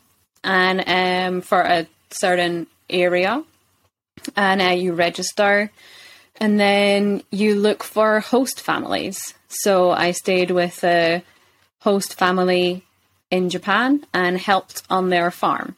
and 0.44 0.84
um, 0.88 1.42
for 1.42 1.62
a 1.62 1.88
certain 2.12 2.68
area, 2.90 3.44
and 4.36 4.62
uh, 4.62 4.66
you 4.66 4.94
register 4.94 5.72
and 6.40 6.60
then 6.60 7.24
you 7.32 7.56
look 7.56 7.84
for 7.84 8.20
host 8.20 8.62
families. 8.62 9.34
So 9.48 9.92
I 9.92 10.12
stayed 10.12 10.52
with 10.52 10.84
a 10.84 11.24
host 11.82 12.18
family 12.18 12.84
in 13.32 13.50
Japan 13.50 14.06
and 14.14 14.38
helped 14.38 14.84
on 14.90 15.10
their 15.10 15.32
farm, 15.32 15.76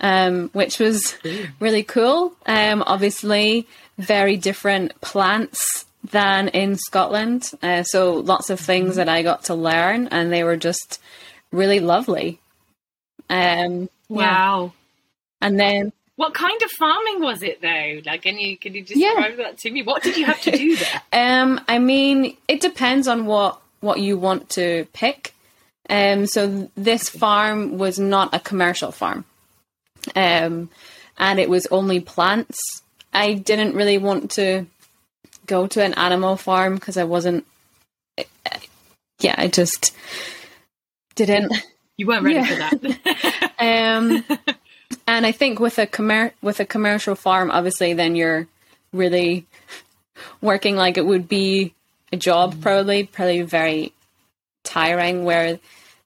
um, 0.00 0.50
which 0.52 0.78
was 0.78 1.14
really 1.60 1.82
cool. 1.82 2.32
Um, 2.46 2.82
obviously, 2.86 3.66
very 3.98 4.36
different 4.36 4.98
plants 5.00 5.84
than 6.10 6.48
in 6.48 6.76
Scotland. 6.76 7.50
Uh, 7.62 7.82
so 7.82 8.14
lots 8.14 8.48
of 8.50 8.58
things 8.60 8.96
that 8.96 9.08
I 9.08 9.22
got 9.22 9.44
to 9.44 9.54
learn, 9.54 10.08
and 10.08 10.32
they 10.32 10.44
were 10.44 10.56
just 10.56 11.00
really 11.52 11.80
lovely. 11.80 12.38
Um, 13.28 13.82
yeah. 13.82 13.88
wow. 14.08 14.72
And 15.40 15.58
then 15.58 15.92
What 16.16 16.34
kind 16.34 16.60
of 16.62 16.70
farming 16.72 17.20
was 17.20 17.42
it 17.42 17.60
though? 17.62 18.00
Like, 18.04 18.22
can 18.22 18.38
you 18.38 18.56
can 18.58 18.74
you 18.74 18.84
Yeah. 18.88 19.14
describe 19.14 19.36
that 19.38 19.58
to 19.58 19.70
me? 19.70 19.82
What 19.82 20.02
did 20.02 20.16
you 20.16 20.26
have 20.26 20.40
to 20.42 20.50
do 20.50 20.76
there? 20.76 21.02
Um, 21.12 21.60
I 21.68 21.78
mean, 21.78 22.36
it 22.48 22.60
depends 22.60 23.08
on 23.08 23.26
what 23.26 23.60
what 23.80 24.00
you 24.00 24.18
want 24.18 24.50
to 24.50 24.86
pick. 24.92 25.34
Um, 25.88 26.26
so 26.26 26.46
th- 26.48 26.70
this 26.76 27.08
farm 27.08 27.78
was 27.78 27.98
not 27.98 28.34
a 28.34 28.38
commercial 28.40 28.92
farm, 28.92 29.24
um, 30.16 30.70
and 31.18 31.38
it 31.38 31.48
was 31.50 31.66
only 31.70 32.00
plants. 32.00 32.58
I 33.12 33.34
didn't 33.34 33.74
really 33.74 33.98
want 33.98 34.30
to 34.32 34.66
go 35.46 35.66
to 35.66 35.82
an 35.82 35.94
animal 35.94 36.36
farm 36.36 36.74
because 36.76 36.96
I 36.96 37.04
wasn't. 37.04 37.44
Yeah, 39.20 39.34
I 39.36 39.48
just 39.48 39.94
didn't. 41.14 41.52
You 41.96 42.06
weren't 42.06 42.24
ready 42.24 42.36
Yeah. 42.36 42.68
for 42.70 42.76
that. 42.78 43.46
Um, 43.60 44.24
and 45.06 45.26
I 45.26 45.32
think 45.32 45.60
with 45.60 45.78
a 45.78 45.86
commer- 45.86 46.32
with 46.40 46.60
a 46.60 46.64
commercial 46.64 47.14
farm, 47.14 47.50
obviously, 47.50 47.92
then 47.92 48.16
you're 48.16 48.46
really 48.90 49.44
working 50.40 50.76
like 50.76 50.96
it 50.96 51.04
would 51.04 51.28
be 51.28 51.74
a 52.10 52.16
job, 52.16 52.62
probably, 52.62 53.04
probably 53.04 53.42
very 53.42 53.92
tiring. 54.64 55.24
Where 55.24 55.58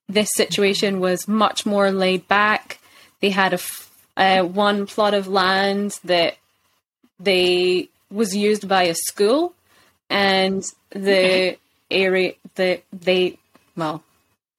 this 0.08 0.30
situation 0.34 0.98
was 0.98 1.28
much 1.28 1.64
more 1.64 1.92
laid 1.92 2.26
back. 2.26 2.80
They 3.24 3.30
had 3.30 3.54
a 3.54 3.54
f- 3.54 3.90
uh, 4.18 4.42
one 4.42 4.86
plot 4.86 5.14
of 5.14 5.26
land 5.26 5.98
that 6.04 6.36
they 7.18 7.88
was 8.10 8.36
used 8.36 8.68
by 8.68 8.82
a 8.82 8.94
school, 8.94 9.54
and 10.10 10.62
the 10.90 11.56
area 11.90 12.34
that 12.56 12.82
they 12.92 13.38
well, 13.78 14.04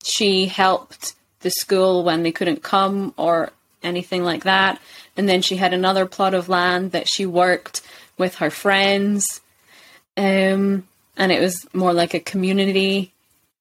she 0.03 0.47
helped 0.47 1.13
the 1.41 1.51
school 1.51 2.03
when 2.03 2.23
they 2.23 2.31
couldn't 2.31 2.63
come 2.63 3.13
or 3.17 3.51
anything 3.83 4.23
like 4.23 4.45
that. 4.45 4.81
And 5.15 5.29
then 5.29 5.43
she 5.43 5.57
had 5.57 5.71
another 5.71 6.07
plot 6.07 6.33
of 6.33 6.49
land 6.49 6.91
that 6.93 7.07
she 7.07 7.27
worked 7.27 7.83
with 8.17 8.33
her 8.37 8.49
friends. 8.49 9.41
Um, 10.17 10.87
and 11.15 11.31
it 11.31 11.39
was 11.39 11.67
more 11.71 11.93
like 11.93 12.15
a 12.15 12.19
community 12.19 13.13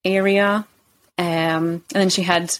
area. 0.03 0.65
Um, 1.19 1.83
and 1.93 2.01
then 2.01 2.09
she 2.09 2.23
had 2.23 2.57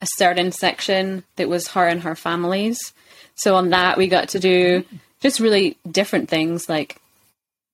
a 0.00 0.06
certain 0.06 0.52
section 0.52 1.24
that 1.36 1.48
was 1.48 1.68
her 1.68 1.86
and 1.86 2.02
her 2.02 2.14
family's. 2.14 2.92
So 3.34 3.56
on 3.56 3.70
that, 3.70 3.96
we 3.96 4.08
got 4.08 4.30
to 4.30 4.38
do 4.38 4.84
just 5.20 5.40
really 5.40 5.76
different 5.90 6.28
things 6.28 6.68
like 6.68 7.00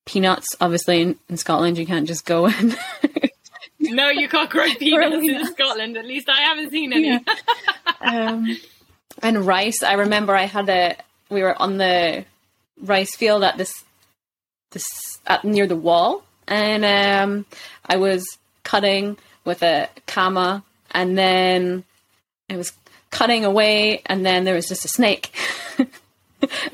peanuts. 0.04 0.46
Obviously, 0.60 1.02
in, 1.02 1.18
in 1.28 1.36
Scotland, 1.36 1.78
you 1.78 1.86
can't 1.86 2.08
just 2.08 2.24
go 2.24 2.46
and. 2.58 2.76
no, 3.80 4.08
you 4.08 4.28
can't 4.28 4.50
grow 4.50 4.68
peanuts 4.78 5.26
in 5.28 5.46
Scotland. 5.46 5.96
At 5.96 6.06
least 6.06 6.28
I 6.28 6.40
haven't 6.42 6.70
seen 6.70 6.92
any. 6.92 7.08
Yeah. 7.08 7.20
um, 8.00 8.56
and 9.22 9.46
rice. 9.46 9.82
I 9.82 9.94
remember 9.94 10.34
I 10.34 10.44
had 10.44 10.68
a. 10.68 10.96
We 11.30 11.42
were 11.42 11.60
on 11.60 11.78
the 11.78 12.24
rice 12.80 13.16
field 13.16 13.42
at 13.42 13.56
this, 13.56 13.84
this 14.72 14.86
at 15.26 15.44
near 15.44 15.66
the 15.66 15.76
wall, 15.76 16.22
and 16.46 16.84
um, 16.84 17.46
I 17.86 17.96
was 17.96 18.24
cutting 18.62 19.16
with 19.44 19.62
a 19.62 19.88
kama, 20.06 20.62
and 20.90 21.16
then 21.16 21.84
I 22.50 22.56
was 22.56 22.72
cutting 23.10 23.44
away, 23.44 24.02
and 24.06 24.24
then 24.24 24.44
there 24.44 24.54
was 24.54 24.68
just 24.68 24.84
a 24.84 24.88
snake. 24.88 25.34
and 25.78 25.88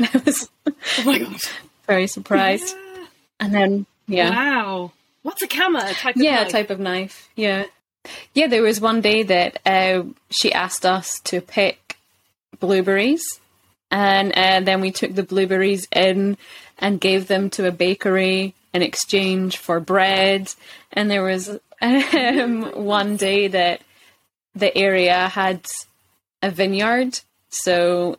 I 0.01 0.23
was 0.25 0.49
oh 0.67 1.03
my 1.05 1.19
god, 1.19 1.41
very 1.87 2.07
surprised. 2.07 2.75
Yeah. 2.77 3.05
And 3.41 3.55
then 3.55 3.87
yeah, 4.07 4.31
wow, 4.31 4.93
what's 5.23 5.43
a 5.43 5.49
kama? 5.49 5.87
A 5.89 5.95
type 5.95 6.17
of 6.17 6.23
yeah, 6.23 6.43
knife? 6.43 6.53
type 6.53 6.71
of 6.71 6.81
knife. 6.81 7.29
Yeah, 7.37 7.65
yeah. 8.35 8.47
There 8.47 8.63
was 8.63 8.81
one 8.81 9.01
day 9.01 9.23
that 9.23 9.61
uh, 9.65 10.05
she 10.31 10.53
asked 10.53 10.85
us 10.85 11.21
to 11.25 11.41
pick 11.41 11.97
blueberries, 12.59 13.23
and 13.91 14.33
uh, 14.33 14.61
then 14.61 14.81
we 14.81 14.91
took 14.91 15.15
the 15.15 15.23
blueberries 15.23 15.87
in 15.95 16.37
and 16.79 17.01
gave 17.01 17.29
them 17.29 17.51
to 17.51 17.69
a 17.69 17.73
bakery 17.73 18.55
in 18.73 18.83
exchange 18.83 19.59
for 19.59 19.81
bread. 19.81 20.53
And 20.93 21.11
there 21.11 21.23
was 21.23 21.59
um, 21.83 22.85
one 22.85 23.17
day 23.17 23.49
that 23.49 23.83
the 24.55 24.77
area 24.77 25.29
had 25.29 25.67
a 26.43 26.51
vineyard, 26.51 27.21
so 27.49 28.19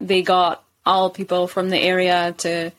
they 0.00 0.22
got 0.22 0.62
all 0.84 1.10
people 1.10 1.48
from 1.48 1.70
the 1.70 1.78
area 1.78 2.34
to 2.38 2.70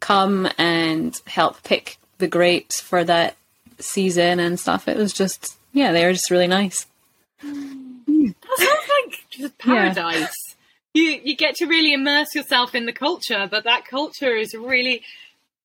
come 0.00 0.48
and 0.58 1.20
help 1.26 1.62
pick 1.62 1.98
the 2.18 2.26
grapes 2.26 2.80
for 2.80 3.04
that 3.04 3.36
season 3.78 4.40
and 4.40 4.58
stuff. 4.58 4.88
It 4.88 4.96
was 4.96 5.12
just 5.12 5.56
yeah, 5.72 5.92
they 5.92 6.04
were 6.04 6.12
just 6.12 6.30
really 6.30 6.46
nice. 6.46 6.86
That 7.42 8.58
sounds 8.58 8.88
like 9.04 9.24
just 9.30 9.58
paradise. 9.58 10.56
Yeah. 10.94 11.02
You 11.02 11.20
you 11.24 11.36
get 11.36 11.56
to 11.56 11.66
really 11.66 11.92
immerse 11.92 12.34
yourself 12.34 12.74
in 12.74 12.86
the 12.86 12.92
culture, 12.92 13.48
but 13.50 13.64
that 13.64 13.86
culture 13.86 14.34
is 14.36 14.54
really 14.54 15.02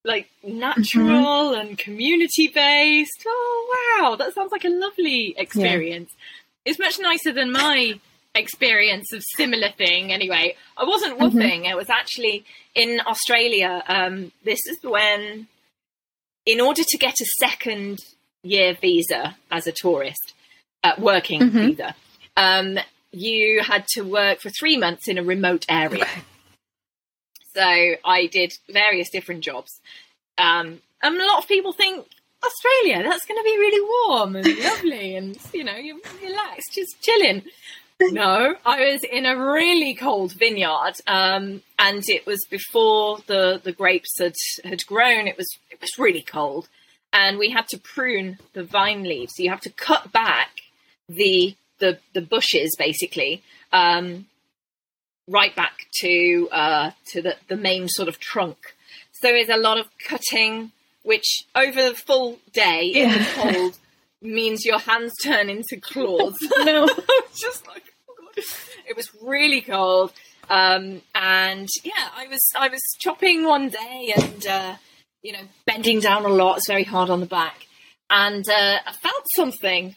like 0.04 0.30
natural 0.44 1.52
mm-hmm. 1.52 1.60
and 1.60 1.78
community 1.78 2.48
based. 2.48 3.24
Oh 3.28 4.00
wow, 4.00 4.16
that 4.16 4.34
sounds 4.34 4.52
like 4.52 4.66
a 4.66 4.70
lovely 4.70 5.36
experience. 5.38 6.12
Yeah. 6.16 6.24
It's 6.68 6.80
much 6.80 7.00
nicer 7.00 7.32
than 7.32 7.54
my 7.54 7.98
experience 8.36 9.14
of 9.14 9.24
similar 9.38 9.70
thing. 9.78 10.12
Anyway, 10.12 10.58
I 10.76 10.84
wasn't 10.84 11.18
WWOOFing. 11.18 11.62
Mm-hmm. 11.62 11.66
It 11.66 11.78
was 11.78 11.90
actually 11.90 12.44
in 12.76 13.00
Australia. 13.08 13.82
Um, 13.88 14.34
this 14.44 14.60
is 14.68 14.78
when, 14.84 15.48
in 16.46 16.60
order 16.60 16.84
to 16.84 16.98
get 16.98 17.16
a 17.22 17.26
second 17.40 18.00
year 18.44 18.76
visa 18.82 19.38
as 19.50 19.66
a 19.66 19.72
tourist, 19.72 20.34
uh, 20.84 20.92
working 20.98 21.40
mm-hmm. 21.40 21.58
visa, 21.58 21.96
um, 22.36 22.78
you 23.14 23.64
had 23.64 23.86
to 23.96 24.02
work 24.02 24.42
for 24.42 24.50
three 24.50 24.78
months 24.78 25.08
in 25.08 25.18
a 25.18 25.24
remote 25.24 25.66
area. 25.70 26.08
So 27.56 27.64
I 27.64 28.28
did 28.30 28.52
various 28.70 29.10
different 29.10 29.42
jobs. 29.42 29.72
Um, 30.38 30.82
and 31.02 31.16
a 31.16 31.26
lot 31.26 31.40
of 31.40 31.48
people 31.48 31.72
think 31.72 32.08
Australia, 32.44 33.04
that's 33.04 33.26
going 33.26 33.40
to 33.40 33.44
be 33.44 33.58
really 33.58 33.88
warm 34.08 34.36
and 34.36 34.60
lovely 34.60 35.16
and, 35.16 35.38
you 35.54 35.64
know, 35.64 35.76
you're 35.76 35.98
relaxed, 36.22 36.74
just 36.74 37.02
chilling. 37.02 37.44
No, 38.00 38.56
I 38.64 38.92
was 38.92 39.04
in 39.04 39.26
a 39.26 39.36
really 39.36 39.96
cold 39.96 40.34
vineyard, 40.34 40.94
um, 41.08 41.64
and 41.80 42.04
it 42.08 42.28
was 42.28 42.46
before 42.48 43.20
the, 43.26 43.60
the 43.64 43.72
grapes 43.72 44.20
had, 44.20 44.36
had 44.64 44.86
grown. 44.86 45.28
It 45.28 45.36
was 45.36 45.48
it 45.72 45.82
was 45.82 45.98
really 45.98 46.22
cold, 46.22 46.68
and 47.12 47.40
we 47.40 47.50
had 47.50 47.68
to 47.70 47.80
prune 47.80 48.38
the 48.54 48.64
vine 48.64 49.02
leaves. 49.02 49.34
So 49.36 49.42
you 49.42 49.50
have 49.50 49.62
to 49.62 49.72
cut 49.72 50.12
back 50.12 50.50
the 51.10 51.56
the, 51.80 51.98
the 52.14 52.22
bushes 52.22 52.76
basically, 52.78 53.42
um, 53.74 54.28
right 55.28 55.56
back 55.56 55.88
to 56.02 56.50
uh, 56.52 56.92
to 57.08 57.24
the, 57.24 57.36
the 57.48 57.58
main 57.58 57.88
sort 57.88 58.10
of 58.10 58.20
trunk. 58.20 58.76
So 59.12 59.30
there's 59.30 59.50
a 59.50 59.58
lot 59.58 59.80
of 59.80 59.88
cutting, 60.08 60.72
which 61.08 61.46
over 61.56 61.82
the 61.82 61.96
full 61.96 62.38
day 62.52 62.92
yeah. 62.94 63.04
in 63.04 63.12
the 63.12 63.26
cold 63.36 63.78
means 64.22 64.66
your 64.66 64.78
hands 64.78 65.14
turn 65.24 65.50
into 65.50 65.80
claws. 65.82 66.36
no, 66.66 66.86
just 67.42 67.66
like 67.66 67.84
oh 68.10 68.42
it 68.86 68.98
was 68.98 69.10
really 69.24 69.62
cold. 69.62 70.12
Um, 70.50 71.02
and 71.16 71.70
yeah, 71.86 72.10
I 72.14 72.28
was 72.28 72.42
I 72.58 72.68
was 72.68 72.82
chopping 73.00 73.46
one 73.46 73.70
day 73.70 74.14
and 74.18 74.48
uh, 74.48 74.76
you 75.24 75.32
know 75.32 75.48
bending 75.66 76.02
down 76.02 76.26
a 76.26 76.30
lot. 76.30 76.58
It's 76.58 76.68
very 76.68 76.84
hard 76.84 77.10
on 77.10 77.22
the 77.22 77.26
back, 77.26 77.68
and 78.10 78.48
uh, 78.50 78.80
I 78.86 78.92
felt 78.92 79.26
something. 79.34 79.96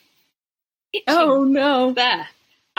Oh 1.09 1.43
no! 1.43 1.93
There, 1.93 2.29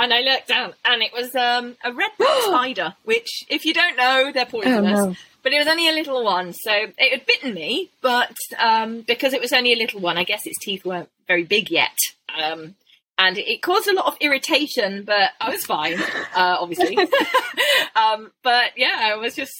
and 0.01 0.11
I 0.11 0.21
looked 0.21 0.47
down, 0.47 0.73
and 0.83 1.03
it 1.03 1.13
was 1.13 1.35
um, 1.35 1.77
a 1.83 1.93
red 1.93 2.09
spider. 2.43 2.95
Which, 3.03 3.45
if 3.49 3.65
you 3.65 3.73
don't 3.73 3.95
know, 3.95 4.31
they're 4.33 4.45
poisonous. 4.45 4.99
Oh, 4.99 5.05
no. 5.09 5.15
But 5.43 5.53
it 5.53 5.59
was 5.59 5.67
only 5.67 5.87
a 5.89 5.93
little 5.93 6.23
one, 6.23 6.53
so 6.53 6.71
it 6.71 7.11
had 7.11 7.25
bitten 7.25 7.53
me. 7.53 7.89
But 8.01 8.35
um, 8.59 9.01
because 9.01 9.33
it 9.33 9.41
was 9.41 9.53
only 9.53 9.73
a 9.73 9.75
little 9.75 9.99
one, 9.99 10.17
I 10.17 10.23
guess 10.23 10.45
its 10.45 10.57
teeth 10.59 10.85
weren't 10.85 11.09
very 11.27 11.43
big 11.43 11.69
yet. 11.69 11.95
Um, 12.35 12.75
and 13.17 13.37
it 13.37 13.61
caused 13.61 13.87
a 13.87 13.93
lot 13.93 14.07
of 14.07 14.17
irritation, 14.19 15.03
but 15.03 15.31
I 15.39 15.49
was 15.49 15.65
fine, 15.65 16.01
uh, 16.01 16.57
obviously. 16.59 16.97
um, 17.95 18.31
but 18.41 18.71
yeah, 18.77 18.99
I 18.99 19.15
was 19.15 19.35
just 19.35 19.53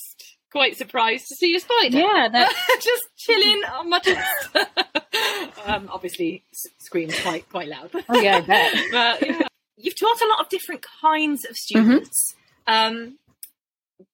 quite 0.51 0.75
surprised 0.77 1.25
to 1.27 1.35
see 1.35 1.55
a 1.55 1.59
spider. 1.59 1.99
Yeah, 1.99 2.27
that... 2.31 2.51
just 2.81 3.03
chilling 3.17 3.61
on 3.71 3.89
my 3.89 3.99
chest. 3.99 4.55
um, 5.67 5.89
obviously, 5.91 6.43
screams 6.79 7.19
quite 7.21 7.47
quite 7.49 7.67
loud. 7.67 7.91
Oh 8.09 8.19
yeah, 8.19 8.37
I 8.37 8.41
bet. 8.41 8.73
but 8.91 9.27
yeah 9.27 9.47
you've 9.81 9.99
taught 9.99 10.21
a 10.21 10.27
lot 10.27 10.39
of 10.41 10.49
different 10.49 10.85
kinds 11.01 11.45
of 11.45 11.55
students. 11.55 12.33
Mm-hmm. 12.67 12.97
Um, 12.97 13.17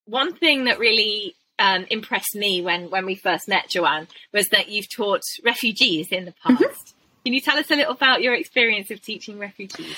one 0.06 0.34
thing 0.34 0.66
that 0.66 0.80
really 0.80 1.36
um, 1.60 1.86
impressed 1.90 2.36
me 2.36 2.62
when, 2.62 2.90
when 2.90 3.06
we 3.06 3.16
first 3.16 3.48
met, 3.48 3.70
Joanne, 3.70 4.08
was 4.34 4.50
that 4.50 4.70
you've 4.70 4.90
taught 4.94 5.22
refugees 5.44 6.08
in 6.12 6.26
the 6.26 6.34
past. 6.46 6.62
Mm-hmm. 6.62 7.26
Can 7.26 7.34
you 7.34 7.42
tell 7.42 7.58
us 7.58 7.70
a 7.72 7.76
little 7.76 7.94
about 7.94 8.22
your 8.22 8.34
experience 8.34 8.90
of 8.90 9.02
teaching 9.02 9.38
refugees? 9.38 9.96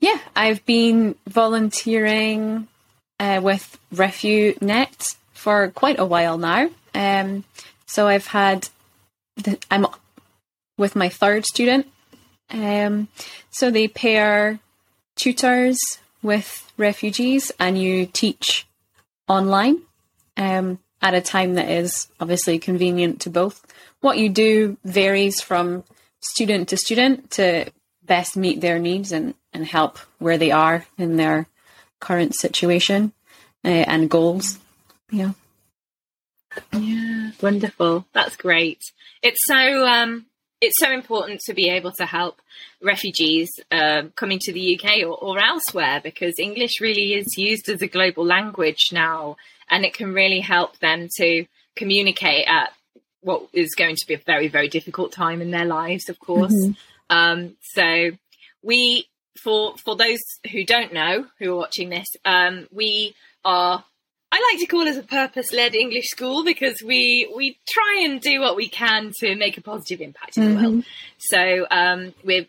Yeah, 0.00 0.18
I've 0.36 0.64
been 0.66 1.16
volunteering 1.26 2.68
uh, 3.18 3.40
with 3.42 3.78
RefuNet 3.92 5.16
for 5.32 5.70
quite 5.70 5.98
a 5.98 6.04
while 6.04 6.38
now. 6.38 6.70
Um, 6.94 7.44
so 7.86 8.06
I've 8.06 8.28
had, 8.28 8.68
the, 9.36 9.58
I'm 9.70 9.86
with 10.78 10.94
my 10.94 11.08
third 11.08 11.44
student. 11.44 11.86
Um, 12.50 13.08
so 13.50 13.70
they 13.70 13.88
pair 13.88 14.60
tutors 15.16 15.78
with 16.22 16.72
refugees 16.76 17.52
and 17.58 17.80
you 17.80 18.06
teach 18.06 18.66
online 19.28 19.82
um, 20.36 20.78
at 21.00 21.14
a 21.14 21.20
time 21.20 21.54
that 21.54 21.68
is 21.68 22.08
obviously 22.20 22.58
convenient 22.58 23.20
to 23.20 23.30
both. 23.30 23.64
What 24.00 24.18
you 24.18 24.28
do 24.28 24.76
varies 24.84 25.40
from 25.40 25.84
student 26.20 26.68
to 26.70 26.76
student 26.76 27.30
to 27.32 27.70
best 28.02 28.36
meet 28.36 28.60
their 28.60 28.78
needs 28.78 29.12
and, 29.12 29.34
and 29.52 29.66
help 29.66 29.98
where 30.18 30.38
they 30.38 30.50
are 30.50 30.86
in 30.98 31.16
their 31.16 31.46
current 32.00 32.34
situation 32.34 33.12
uh, 33.64 33.68
and 33.68 34.10
goals. 34.10 34.58
Yeah. 35.10 35.32
Yeah, 36.72 37.30
wonderful. 37.40 38.06
That's 38.12 38.36
great. 38.36 38.80
It's 39.22 39.40
so 39.46 39.86
um, 39.86 40.26
it's 40.64 40.80
so 40.80 40.90
important 40.90 41.40
to 41.40 41.54
be 41.54 41.68
able 41.68 41.92
to 41.92 42.06
help 42.06 42.40
refugees 42.82 43.50
uh, 43.70 44.02
coming 44.16 44.38
to 44.40 44.52
the 44.52 44.78
UK 44.78 45.02
or, 45.02 45.16
or, 45.16 45.38
elsewhere 45.38 46.00
because 46.02 46.34
English 46.38 46.80
really 46.80 47.14
is 47.14 47.36
used 47.36 47.68
as 47.68 47.82
a 47.82 47.86
global 47.86 48.24
language 48.24 48.90
now, 48.92 49.36
and 49.70 49.84
it 49.84 49.94
can 49.94 50.12
really 50.12 50.40
help 50.40 50.78
them 50.78 51.08
to 51.16 51.46
communicate 51.76 52.46
at 52.48 52.72
what 53.20 53.46
is 53.52 53.74
going 53.74 53.96
to 53.96 54.06
be 54.06 54.14
a 54.14 54.18
very 54.18 54.48
very 54.48 54.68
difficult 54.68 55.12
time 55.12 55.40
in 55.40 55.50
their 55.50 55.64
lives, 55.64 56.08
of 56.08 56.18
course. 56.18 56.54
Mm-hmm. 56.54 57.16
Um, 57.16 57.56
so 57.60 58.10
we, 58.62 59.06
for 59.42 59.76
for 59.76 59.96
those 59.96 60.22
who 60.50 60.64
don't 60.64 60.92
know 60.92 61.26
who 61.38 61.52
are 61.52 61.56
watching 61.56 61.90
this, 61.90 62.08
um, 62.24 62.66
we 62.72 63.14
are 63.44 63.84
I 64.34 64.50
like 64.50 64.60
to 64.60 64.66
call 64.66 64.88
us 64.88 64.96
a 64.96 65.04
purpose-led 65.04 65.76
English 65.76 66.08
school 66.08 66.42
because 66.44 66.82
we 66.82 67.30
we 67.36 67.56
try 67.68 68.02
and 68.04 68.20
do 68.20 68.40
what 68.40 68.56
we 68.56 68.68
can 68.68 69.12
to 69.20 69.36
make 69.36 69.56
a 69.58 69.60
positive 69.60 70.00
impact 70.00 70.36
in 70.36 70.42
mm-hmm. 70.42 70.54
the 70.54 70.60
world. 70.60 70.74
Mm-hmm. 70.78 71.18
So 71.18 71.66
um, 71.70 72.14
we're 72.24 72.46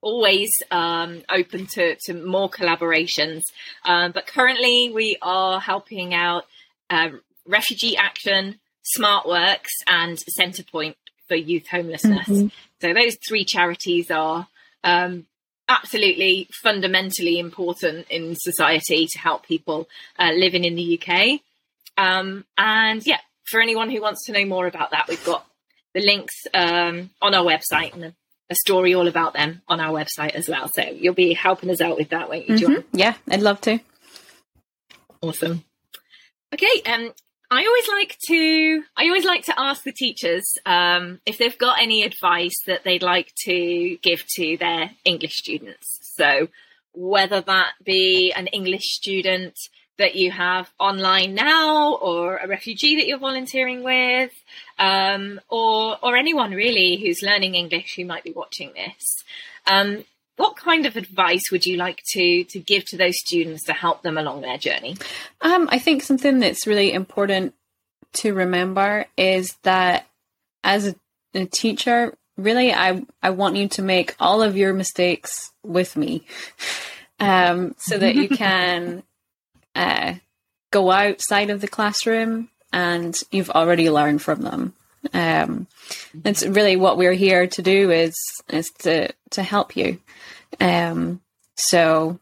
always 0.00 0.50
um, 0.70 1.22
open 1.28 1.66
to, 1.74 1.96
to 2.06 2.14
more 2.14 2.48
collaborations. 2.48 3.42
Um, 3.84 4.12
but 4.12 4.26
currently, 4.26 4.90
we 4.94 5.18
are 5.20 5.60
helping 5.60 6.14
out 6.14 6.44
uh, 6.88 7.10
Refugee 7.46 7.98
Action, 7.98 8.58
SmartWorks, 8.96 9.74
and 9.86 10.16
Centrepoint 10.38 10.94
for 11.28 11.34
youth 11.34 11.66
homelessness. 11.68 12.28
Mm-hmm. 12.28 12.46
So 12.80 12.94
those 12.94 13.18
three 13.28 13.44
charities 13.44 14.10
are 14.10 14.48
um, 14.82 15.26
absolutely 15.70 16.48
fundamentally 16.62 17.38
important 17.38 18.06
in 18.10 18.34
society 18.34 19.06
to 19.06 19.18
help 19.18 19.46
people 19.46 19.88
uh, 20.18 20.32
living 20.32 20.64
in 20.64 20.74
the 20.74 21.00
UK. 21.00 21.40
Um, 21.96 22.44
and 22.58 23.06
yeah, 23.06 23.20
for 23.48 23.60
anyone 23.60 23.88
who 23.88 24.02
wants 24.02 24.26
to 24.26 24.32
know 24.32 24.44
more 24.44 24.66
about 24.66 24.90
that, 24.90 25.06
we've 25.08 25.24
got 25.24 25.46
the 25.94 26.00
links 26.00 26.34
um, 26.52 27.10
on 27.22 27.34
our 27.34 27.44
website 27.44 27.94
and 27.94 28.04
a, 28.04 28.14
story 28.52 28.94
all 28.94 29.06
about 29.06 29.32
them 29.32 29.62
on 29.68 29.78
our 29.78 29.92
website 29.92 30.34
as 30.34 30.48
well. 30.48 30.68
So 30.74 30.82
you'll 30.82 31.14
be 31.14 31.34
helping 31.34 31.70
us 31.70 31.80
out 31.80 31.96
with 31.96 32.08
that, 32.08 32.28
won't 32.28 32.48
you, 32.48 32.56
mm-hmm. 32.56 32.98
Yeah, 32.98 33.14
I'd 33.28 33.42
love 33.42 33.60
to. 33.60 33.78
Awesome. 35.22 35.62
Okay, 36.52 36.82
um, 36.86 37.12
I 37.52 37.66
always 37.66 37.88
like 37.88 38.16
to 38.28 38.82
I 38.96 39.06
always 39.06 39.24
like 39.24 39.44
to 39.46 39.58
ask 39.58 39.82
the 39.82 39.92
teachers 39.92 40.56
um, 40.64 41.20
if 41.26 41.38
they've 41.38 41.58
got 41.58 41.80
any 41.80 42.04
advice 42.04 42.60
that 42.66 42.84
they'd 42.84 43.02
like 43.02 43.34
to 43.46 43.98
give 44.02 44.24
to 44.36 44.56
their 44.56 44.90
English 45.04 45.38
students. 45.38 45.98
So 46.16 46.48
whether 46.92 47.40
that 47.40 47.72
be 47.84 48.32
an 48.36 48.46
English 48.48 48.94
student 48.94 49.58
that 49.98 50.14
you 50.14 50.30
have 50.30 50.70
online 50.78 51.34
now, 51.34 51.94
or 51.96 52.38
a 52.38 52.48
refugee 52.48 52.96
that 52.96 53.06
you're 53.06 53.18
volunteering 53.18 53.82
with, 53.82 54.32
um, 54.78 55.40
or 55.48 55.98
or 56.02 56.16
anyone 56.16 56.52
really 56.52 56.96
who's 56.96 57.22
learning 57.22 57.54
English 57.54 57.96
who 57.96 58.04
might 58.04 58.24
be 58.24 58.32
watching 58.32 58.72
this. 58.74 59.24
Um, 59.66 60.04
what 60.40 60.56
kind 60.56 60.86
of 60.86 60.96
advice 60.96 61.50
would 61.52 61.66
you 61.66 61.76
like 61.76 62.02
to 62.12 62.44
to 62.44 62.58
give 62.58 62.86
to 62.86 62.96
those 62.96 63.18
students 63.18 63.64
to 63.64 63.74
help 63.74 64.02
them 64.02 64.16
along 64.16 64.40
their 64.40 64.56
journey? 64.56 64.96
Um, 65.42 65.68
I 65.70 65.78
think 65.78 66.02
something 66.02 66.38
that's 66.38 66.66
really 66.66 66.92
important 66.92 67.52
to 68.14 68.32
remember 68.32 69.04
is 69.18 69.54
that 69.64 70.06
as 70.64 70.86
a, 70.88 70.94
a 71.34 71.44
teacher, 71.44 72.16
really, 72.38 72.72
I 72.72 73.04
I 73.22 73.30
want 73.30 73.56
you 73.56 73.68
to 73.68 73.82
make 73.82 74.16
all 74.18 74.42
of 74.42 74.56
your 74.56 74.72
mistakes 74.72 75.52
with 75.62 75.94
me, 75.94 76.24
um, 77.20 77.74
so 77.76 77.98
that 77.98 78.14
you 78.14 78.30
can 78.30 79.02
uh, 79.74 80.14
go 80.70 80.90
outside 80.90 81.50
of 81.50 81.60
the 81.60 81.68
classroom 81.68 82.48
and 82.72 83.20
you've 83.30 83.50
already 83.50 83.90
learned 83.90 84.22
from 84.22 84.40
them. 84.40 84.72
Um, 85.12 85.66
it's 86.24 86.44
really 86.44 86.76
what 86.76 86.98
we're 86.98 87.14
here 87.14 87.46
to 87.46 87.62
do 87.62 87.90
is 87.90 88.14
is 88.48 88.70
to 88.80 89.12
to 89.30 89.42
help 89.42 89.76
you. 89.76 89.98
Um, 90.60 91.20
so 91.56 92.18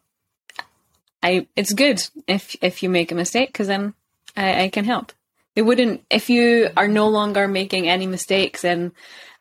I 1.22 1.46
it's 1.56 1.72
good 1.72 2.02
if 2.26 2.56
if 2.60 2.82
you 2.82 2.88
make 2.88 3.12
a 3.12 3.16
mistake 3.16 3.50
because 3.50 3.66
then 3.66 3.94
I, 4.36 4.64
I, 4.64 4.68
can 4.68 4.84
help. 4.84 5.12
It 5.56 5.62
wouldn't 5.62 6.04
if 6.10 6.30
you 6.30 6.70
are 6.76 6.88
no 6.88 7.08
longer 7.08 7.48
making 7.48 7.88
any 7.88 8.06
mistakes 8.06 8.64
and 8.64 8.92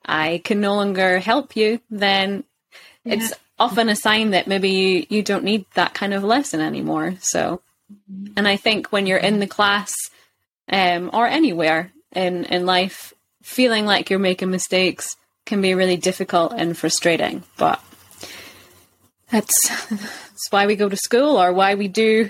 I 0.05 0.41
can 0.43 0.59
no 0.59 0.75
longer 0.75 1.19
help 1.19 1.55
you. 1.55 1.79
Then 1.89 2.43
yeah. 3.03 3.15
it's 3.15 3.33
often 3.59 3.89
a 3.89 3.95
sign 3.95 4.31
that 4.31 4.47
maybe 4.47 4.69
you, 4.69 5.05
you 5.09 5.23
don't 5.23 5.43
need 5.43 5.65
that 5.73 5.93
kind 5.93 6.13
of 6.13 6.23
lesson 6.23 6.61
anymore. 6.61 7.15
So, 7.19 7.61
and 8.35 8.47
I 8.47 8.55
think 8.55 8.91
when 8.91 9.07
you're 9.07 9.17
in 9.17 9.39
the 9.39 9.47
class 9.47 9.93
um, 10.69 11.09
or 11.13 11.27
anywhere 11.27 11.91
in 12.13 12.45
in 12.45 12.65
life, 12.65 13.13
feeling 13.47 13.85
like 13.85 14.09
you're 14.09 14.19
making 14.19 14.51
mistakes 14.51 15.15
can 15.45 15.61
be 15.61 15.73
really 15.73 15.95
difficult 15.95 16.53
and 16.55 16.77
frustrating. 16.77 17.43
But 17.57 17.81
that's 19.31 19.55
that's 19.89 20.47
why 20.51 20.67
we 20.67 20.75
go 20.75 20.89
to 20.89 20.97
school 20.97 21.41
or 21.41 21.53
why 21.53 21.75
we 21.75 21.87
do 21.87 22.29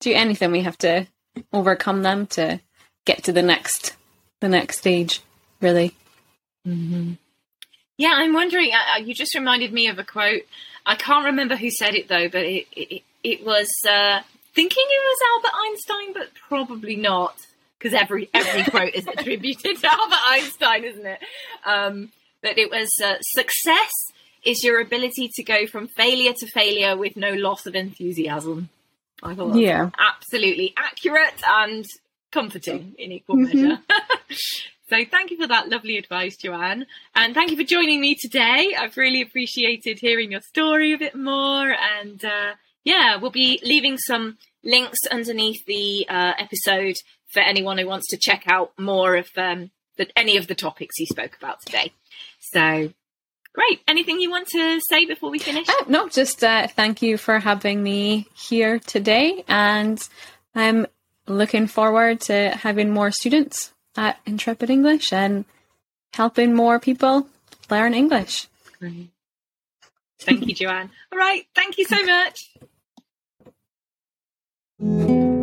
do 0.00 0.12
anything. 0.12 0.50
We 0.50 0.62
have 0.62 0.76
to 0.78 1.06
overcome 1.52 2.02
them 2.02 2.26
to 2.28 2.60
get 3.04 3.24
to 3.24 3.32
the 3.32 3.42
next 3.42 3.94
the 4.40 4.48
next 4.48 4.78
stage. 4.78 5.22
Really. 5.60 5.94
Mm-hmm. 6.66 7.12
Yeah, 7.96 8.12
I'm 8.14 8.32
wondering. 8.32 8.72
Uh, 8.72 8.98
you 8.98 9.14
just 9.14 9.34
reminded 9.34 9.72
me 9.72 9.86
of 9.88 9.98
a 9.98 10.04
quote. 10.04 10.42
I 10.84 10.96
can't 10.96 11.26
remember 11.26 11.56
who 11.56 11.70
said 11.70 11.94
it 11.94 12.08
though, 12.08 12.28
but 12.28 12.42
it 12.42 12.66
it, 12.72 13.02
it 13.22 13.46
was 13.46 13.68
uh, 13.88 14.20
thinking 14.54 14.84
it 14.86 15.02
was 15.04 15.18
Albert 15.32 15.56
Einstein, 15.64 16.12
but 16.14 16.34
probably 16.48 16.96
not 16.96 17.47
because 17.78 17.94
every 17.94 18.28
every 18.34 18.64
quote 18.64 18.94
is 18.94 19.06
attributed 19.06 19.78
to 19.78 19.86
Albert 19.90 20.18
Einstein, 20.26 20.84
isn't 20.84 21.06
it? 21.06 21.20
Um, 21.64 22.12
but 22.42 22.58
it 22.58 22.70
was 22.70 22.88
uh, 23.02 23.16
success 23.20 23.90
is 24.44 24.62
your 24.62 24.80
ability 24.80 25.30
to 25.34 25.42
go 25.42 25.66
from 25.66 25.88
failure 25.88 26.32
to 26.32 26.46
failure 26.46 26.96
with 26.96 27.16
no 27.16 27.32
loss 27.34 27.66
of 27.66 27.74
enthusiasm. 27.74 28.68
I 29.22 29.34
thought 29.34 29.56
yeah, 29.56 29.90
absolutely 29.98 30.74
accurate 30.76 31.42
and 31.46 31.84
comforting 32.30 32.94
in 32.98 33.12
equal 33.12 33.36
mm-hmm. 33.36 33.62
measure. 33.62 33.80
so 34.88 34.96
thank 35.10 35.30
you 35.30 35.36
for 35.36 35.46
that 35.48 35.68
lovely 35.68 35.98
advice, 35.98 36.36
Joanne, 36.36 36.86
and 37.14 37.34
thank 37.34 37.50
you 37.50 37.56
for 37.56 37.64
joining 37.64 38.00
me 38.00 38.16
today. 38.20 38.74
I've 38.78 38.96
really 38.96 39.22
appreciated 39.22 39.98
hearing 39.98 40.32
your 40.32 40.40
story 40.40 40.92
a 40.92 40.98
bit 40.98 41.16
more, 41.16 41.74
and 41.98 42.24
uh, 42.24 42.52
yeah, 42.84 43.16
we'll 43.16 43.32
be 43.32 43.60
leaving 43.64 43.98
some 43.98 44.38
links 44.64 44.98
underneath 45.10 45.64
the 45.66 46.06
uh, 46.08 46.32
episode 46.38 46.96
for 47.28 47.40
anyone 47.40 47.78
who 47.78 47.86
wants 47.86 48.08
to 48.08 48.16
check 48.16 48.44
out 48.46 48.72
more 48.78 49.16
of 49.16 49.28
um, 49.36 49.70
the, 49.96 50.08
any 50.16 50.36
of 50.36 50.46
the 50.46 50.54
topics 50.54 50.98
you 50.98 51.06
spoke 51.06 51.36
about 51.36 51.60
today. 51.60 51.92
So, 52.40 52.92
great. 53.52 53.80
Anything 53.86 54.20
you 54.20 54.30
want 54.30 54.48
to 54.48 54.80
say 54.88 55.04
before 55.04 55.30
we 55.30 55.38
finish? 55.38 55.68
Uh, 55.68 55.84
no, 55.88 56.08
just 56.08 56.42
uh, 56.42 56.66
thank 56.68 57.02
you 57.02 57.18
for 57.18 57.38
having 57.38 57.82
me 57.82 58.26
here 58.34 58.78
today. 58.78 59.44
And 59.48 60.00
I'm 60.54 60.86
looking 61.26 61.66
forward 61.66 62.20
to 62.22 62.50
having 62.50 62.90
more 62.90 63.10
students 63.10 63.72
at 63.96 64.18
Intrepid 64.26 64.70
English 64.70 65.12
and 65.12 65.44
helping 66.14 66.54
more 66.54 66.78
people 66.80 67.28
learn 67.70 67.94
English. 67.94 68.48
Great. 68.78 69.10
Thank 70.20 70.46
you, 70.46 70.54
Joanne. 70.54 70.90
All 71.12 71.18
right. 71.18 71.46
Thank 71.54 71.78
you 71.78 71.84
so 71.84 72.02
much 72.04 72.50
thank 74.80 75.10
you 75.10 75.37